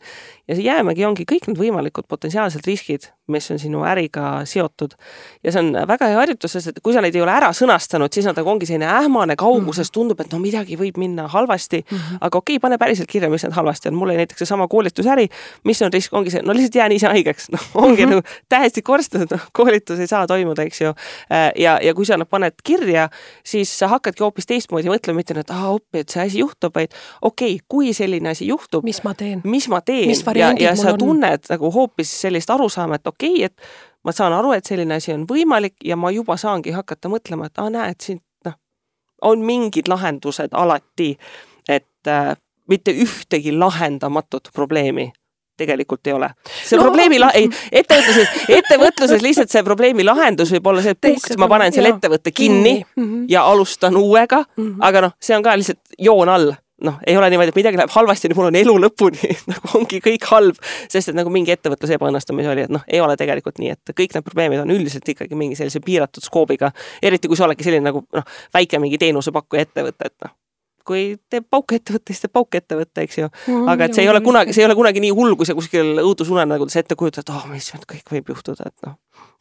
ja 0.47 0.57
see 0.57 0.67
jäämägi 0.67 1.05
ongi 1.07 1.27
kõik 1.29 1.49
need 1.49 1.61
võimalikud 1.61 2.09
potentsiaalsed 2.11 2.67
riskid, 2.67 3.11
mis 3.27 3.51
on 3.51 3.59
sinu 3.59 3.83
äriga 3.87 4.45
seotud. 4.45 4.95
ja 5.43 5.51
see 5.51 5.61
on 5.63 5.73
väga 5.87 6.07
hea 6.11 6.17
harjutus, 6.17 6.51
sest 6.51 6.67
et 6.67 6.79
kui 6.83 6.93
sa 6.93 7.01
neid 7.01 7.15
ei 7.15 7.21
ole 7.21 7.31
ära 7.31 7.49
sõnastanud, 7.55 8.13
siis 8.13 8.25
nad 8.25 8.37
nagu 8.37 8.49
ongi 8.49 8.65
selline 8.69 8.87
ähmane 8.87 9.35
kauguses, 9.39 9.89
mhm. 9.89 9.93
tundub, 9.93 10.21
et 10.21 10.31
no 10.33 10.39
midagi 10.39 10.77
võib 10.79 10.97
minna 10.97 11.27
halvasti 11.27 11.83
mm. 11.83 11.97
-hmm. 11.97 12.17
aga 12.21 12.37
okei 12.37 12.55
okay,, 12.55 12.61
pane 12.61 12.77
päriselt 12.77 13.09
kirja, 13.09 13.29
mis 13.29 13.43
need 13.43 13.53
halvasti 13.53 13.89
on. 13.89 13.95
mul 13.95 14.09
oli 14.09 14.17
näiteks 14.17 14.39
seesama 14.43 14.67
koolitusäri, 14.67 15.27
mis 15.63 15.81
on 15.81 15.93
risk, 15.93 16.13
ongi 16.13 16.31
see, 16.31 16.41
no 16.43 16.53
lihtsalt 16.53 16.75
jään 16.75 16.91
ise 16.91 17.07
haigeks, 17.07 17.49
noh, 17.51 17.61
ongi 17.73 18.05
mm 18.05 18.11
-hmm. 18.11 18.15
nagu 18.15 18.21
täiesti 18.49 18.81
korstunud, 18.81 19.27
noh, 19.31 19.47
koolitus 19.53 19.99
ei 19.99 20.07
saa 20.07 20.27
toimuda, 20.27 20.63
eks 20.63 20.81
ju. 20.81 20.89
Äh, 21.31 21.51
ja, 21.55 21.79
ja 21.83 21.93
kui 21.93 22.05
sa 22.05 22.17
nad 22.17 22.27
paned 22.29 22.53
kirja, 22.63 23.09
siis 23.43 23.79
sa 23.79 23.87
hakkadki 23.87 24.23
hoopis 24.23 24.45
teistmoodi 24.45 24.89
mõtlema, 24.89 25.15
mitte 25.15 25.33
nüüd, 25.33 25.51
aa, 25.51 25.75
appi, 25.75 25.99
et 25.99 26.09
see 26.09 26.23
asi 26.23 26.39
juhtub, 26.39 26.75
vaid 26.75 26.93
okei 27.21 27.55
okay,, 27.55 27.65
kui 27.67 27.93
selline 27.93 28.29
asi 28.29 28.47
juhtub. 28.47 28.83
mis 28.83 29.03
ma 29.03 29.13
teen? 29.13 29.41
mis 29.43 29.69
ma 29.69 29.81
teen? 29.81 30.09
ja, 30.35 30.53
ja 30.59 30.75
sa 30.75 30.93
on? 30.93 30.99
tunned 30.99 31.49
nagu 31.49 31.71
hoopis 31.71 32.21
sellist 32.21 32.49
arusaama, 32.49 32.95
et 32.95 33.07
okei 33.07 33.16
okay,, 33.17 33.43
et 33.43 33.61
ma 34.03 34.13
saan 34.15 34.33
aru, 34.33 34.53
et 34.55 34.65
selline 34.65 34.97
asi 34.97 35.13
on 35.13 35.27
võimalik 35.29 35.75
ja 35.85 35.97
ma 35.99 36.11
juba 36.15 36.37
saangi 36.37 36.71
hakata 36.75 37.11
mõtlema, 37.11 37.49
et 37.49 37.61
aa, 37.61 37.69
näed, 37.73 37.99
siin 38.03 38.21
noh, 38.45 38.57
on 39.21 39.45
mingid 39.45 39.89
lahendused 39.91 40.53
alati, 40.53 41.15
et 41.67 42.11
äh, 42.11 42.35
mitte 42.69 42.91
ühtegi 42.91 43.55
lahendamatut 43.55 44.51
probleemi 44.53 45.11
tegelikult 45.57 46.07
ei 46.07 46.13
ole. 46.13 46.29
see 46.45 46.77
no. 46.77 46.83
probleemi 46.85 47.19
la-, 47.19 47.31
ei, 47.35 47.49
ettevõtluses, 47.81 48.33
ettevõtluses 48.59 49.23
lihtsalt 49.25 49.53
see 49.53 49.63
probleemi 49.65 50.05
lahendus 50.05 50.53
võib 50.53 50.69
olla 50.71 50.83
see, 50.85 50.93
et 50.93 51.01
punkt, 51.01 51.33
ma 51.41 51.49
panen 51.51 51.73
selle 51.73 51.95
ettevõtte 51.95 52.31
kinni 52.35 52.75
mm 52.83 53.03
-hmm. 53.03 53.25
ja 53.33 53.47
alustan 53.49 53.97
uuega 53.97 54.43
mm, 54.43 54.63
-hmm. 54.63 54.87
aga 54.89 55.07
noh, 55.07 55.15
see 55.19 55.37
on 55.37 55.43
ka 55.43 55.57
lihtsalt 55.57 55.97
joon 55.97 56.29
all 56.29 56.53
noh, 56.85 56.97
ei 57.07 57.17
ole 57.17 57.29
niimoodi, 57.33 57.53
et 57.53 57.57
midagi 57.57 57.79
läheb 57.79 57.93
halvasti, 57.93 58.31
mul 58.37 58.49
on 58.51 58.57
elu 58.59 58.75
lõpuni 58.85 59.31
nagu 59.51 59.73
ongi 59.79 60.01
kõik 60.03 60.27
halb, 60.31 60.59
sest 60.91 61.11
et 61.11 61.17
nagu 61.17 61.31
mingi 61.33 61.53
ettevõtluse 61.55 61.97
ebaõnnestumisi 61.97 62.51
oli, 62.53 62.65
et 62.67 62.73
noh, 62.73 62.83
ei 62.87 63.01
ole 63.03 63.17
tegelikult 63.19 63.61
nii, 63.61 63.75
et 63.77 63.93
kõik 63.97 64.17
need 64.17 64.27
probleemid 64.27 64.63
on 64.63 64.73
üldiselt 64.75 65.07
ikkagi 65.13 65.37
mingi 65.39 65.57
sellise 65.59 65.81
piiratud 65.85 66.25
skoobiga, 66.25 66.71
eriti 67.01 67.31
kui 67.31 67.39
sa 67.39 67.47
oledki 67.47 67.65
selline 67.65 67.89
nagu 67.89 68.03
noh, 68.13 68.27
väike 68.53 68.81
mingi 68.83 69.01
teenusepakkuja 69.01 69.67
ettevõte, 69.67 70.11
et 70.11 70.27
noh 70.27 70.35
kui 70.87 71.03
teeb 71.31 71.47
paukettevõte, 71.51 72.13
siis 72.13 72.23
teeb 72.23 72.33
paukettevõte, 72.37 73.03
eks 73.07 73.19
ju 73.19 73.27
aga 73.67 73.87
et 73.87 73.97
see 73.97 74.05
ei 74.05 74.11
ole 74.11 74.21
kunagi, 74.25 74.55
see 74.55 74.63
ei 74.63 74.69
ole 74.69 74.77
kunagi 74.77 75.03
nii 75.03 75.13
hull, 75.15 75.35
kui 75.39 75.47
sa 75.47 75.55
kuskil 75.57 75.99
õudusunenägudes 76.03 76.79
ette 76.79 76.97
kujutad, 76.99 77.25
et 77.25 77.33
oh, 77.33 77.45
mis 77.51 77.67
nüüd 77.73 77.85
kõik 77.89 78.13
võib 78.15 78.31
juhtuda, 78.33 78.69
et 78.69 78.87
noh. 78.87 78.95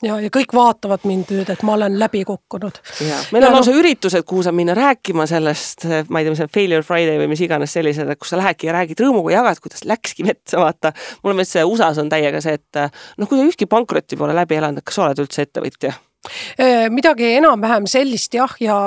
ja, 0.04 0.18
ja 0.24 0.30
kõik 0.34 0.54
vaatavad 0.56 1.06
mind 1.08 1.30
nüüd, 1.34 1.52
et 1.52 1.62
ma 1.66 1.76
olen 1.76 1.98
läbi 2.00 2.24
kukkunud. 2.28 2.80
meil 3.34 3.46
ja 3.46 3.50
on 3.50 3.58
lausa 3.58 3.74
no... 3.74 3.82
üritused, 3.82 4.26
kuhu 4.28 4.46
saab 4.46 4.58
minna 4.58 4.74
rääkima 4.78 5.28
sellest, 5.30 5.86
ma 6.08 6.22
ei 6.22 6.26
tea, 6.26 6.34
mis 6.34 6.42
on 6.46 6.52
Failure 6.58 6.86
Friday 6.86 7.20
või 7.22 7.30
mis 7.34 7.44
iganes 7.46 7.76
sellised, 7.76 8.10
kus 8.20 8.34
sa 8.34 8.40
lähedki 8.42 8.70
ja 8.70 8.76
räägid 8.80 9.04
rõõmuga, 9.04 9.34
jagad, 9.36 9.62
kuidas 9.62 9.86
läkski 9.86 10.26
metsa, 10.26 10.58
vaata. 10.62 10.92
mulle 11.22 11.38
meeldis 11.38 11.56
see 11.58 11.64
USA-s 11.66 12.02
on 12.02 12.12
täiega 12.12 12.42
see, 12.44 12.58
et 12.58 12.82
noh, 12.82 13.28
kui 13.28 13.38
sa 13.38 13.46
ühtki 13.46 13.70
pankrotti 13.70 14.18
pole 14.18 14.36
läbi 14.36 14.58
elanud, 14.58 14.84
kas 14.86 14.98
sa 14.98 15.06
oled 15.06 15.24
üldse 15.26 15.46
ettevõtja 15.46 15.94
midagi 16.92 17.34
enam-vähem 17.38 17.86
sellist 17.90 18.34
jah, 18.34 18.54
ja 18.60 18.78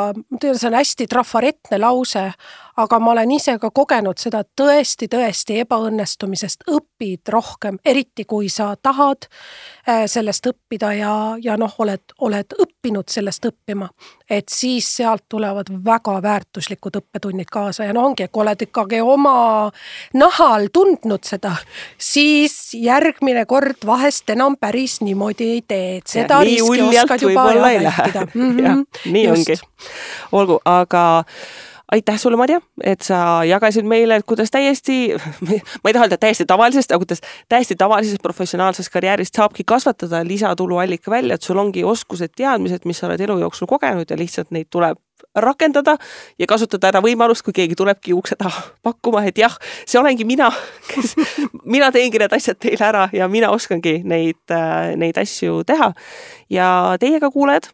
see 0.41 0.67
on 0.69 0.77
hästi 0.77 1.07
trafaretne 1.11 1.79
lause, 1.81 2.29
aga 2.79 2.99
ma 2.99 3.11
olen 3.11 3.31
ise 3.35 3.55
ka 3.59 3.71
kogenud 3.75 4.19
seda, 4.21 4.41
tõesti-tõesti 4.61 5.59
ebaõnnestumisest 5.63 6.65
õpid 6.71 7.31
rohkem, 7.33 7.79
eriti 7.85 8.25
kui 8.29 8.49
sa 8.51 8.71
tahad 8.81 9.27
äh, 9.27 10.05
sellest 10.09 10.47
õppida 10.51 10.93
ja, 10.95 11.13
ja 11.43 11.57
noh, 11.59 11.73
oled, 11.83 12.15
oled 12.25 12.55
õppinud 12.55 13.11
sellest 13.11 13.49
õppima. 13.49 13.89
et 14.29 14.49
siis 14.53 14.85
sealt 14.95 15.23
tulevad 15.29 15.71
väga 15.85 16.19
väärtuslikud 16.21 16.99
õppetunnid 17.01 17.49
kaasa 17.51 17.87
ja 17.87 17.93
no 17.93 18.05
ongi, 18.05 18.27
kui 18.31 18.43
oled 18.43 18.61
ikkagi 18.61 19.01
oma 19.01 19.71
nahal 20.13 20.67
tundnud 20.73 21.25
seda, 21.25 21.55
siis 21.97 22.75
järgmine 22.77 23.45
kord 23.49 23.85
vahest 23.85 24.29
enam 24.29 24.55
päris 24.59 24.99
niimoodi 25.01 25.49
ei 25.55 25.63
tee, 25.67 25.97
et 25.97 26.07
seda 26.07 26.39
ja, 26.39 26.45
riski 26.45 26.85
oskad 26.85 27.27
juba 27.27 27.49
vältida. 27.49 28.27
Mm 28.39 28.57
-hmm. 28.57 28.85
nii 29.11 29.23
Just. 29.25 29.49
ongi. 29.49 29.59
olgu, 30.31 30.59
aga 30.65 31.23
aitäh 31.91 32.19
sulle, 32.19 32.37
Marja, 32.37 32.61
et 32.83 33.01
sa 33.01 33.41
jagasid 33.45 33.87
meile, 33.87 34.19
kuidas 34.27 34.51
täiesti, 34.51 35.15
ma 35.83 35.89
ei 35.89 35.93
taha 35.93 36.05
öelda 36.05 36.17
täiesti 36.21 36.45
tavalisest, 36.47 36.91
aga 36.91 37.01
kuidas 37.03 37.21
täiesti 37.49 37.75
tavalisest 37.75 38.21
professionaalsest 38.21 38.93
karjäärist 38.93 39.35
saabki 39.35 39.63
kasvatada 39.65 40.21
lisatuluallika 40.27 41.11
välja, 41.11 41.35
et 41.35 41.45
sul 41.45 41.57
ongi 41.57 41.83
oskused, 41.83 42.35
teadmised, 42.35 42.85
mis 42.85 43.01
sa 43.01 43.07
oled 43.09 43.21
elu 43.21 43.39
jooksul 43.45 43.69
kogenud 43.69 44.09
ja 44.09 44.17
lihtsalt 44.17 44.51
neid 44.51 44.69
tuleb 44.69 44.99
rakendada 45.35 45.97
ja 46.39 46.47
kasutada 46.47 46.89
ära 46.93 47.01
võimalust, 47.03 47.43
kui 47.45 47.53
keegi 47.55 47.75
tulebki 47.77 48.13
ukse 48.13 48.37
taha 48.39 48.61
pakkuma, 48.85 49.25
et 49.27 49.41
jah, 49.41 49.57
see 49.85 49.99
olengi 50.01 50.27
mina, 50.29 50.51
kes, 50.91 51.15
mina 51.77 51.91
teengi 51.95 52.21
need 52.21 52.37
asjad 52.37 52.61
teile 52.61 52.85
ära 52.91 53.07
ja 53.13 53.27
mina 53.31 53.49
oskangi 53.55 53.99
neid, 54.05 54.57
neid 54.99 55.17
asju 55.17 55.63
teha. 55.67 55.91
ja 56.49 56.69
teiega, 57.01 57.31
kuulajad, 57.33 57.71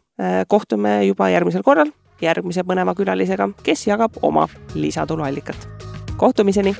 kohtume 0.48 1.02
juba 1.04 1.28
järgmisel 1.28 1.64
korral 1.64 1.92
järgmise 2.20 2.64
põneva 2.64 2.94
külalisega, 2.94 3.48
kes 3.62 3.86
jagab 3.86 4.18
oma 4.22 4.48
lisatuluallikat. 4.74 5.68
kohtumiseni 6.16 6.76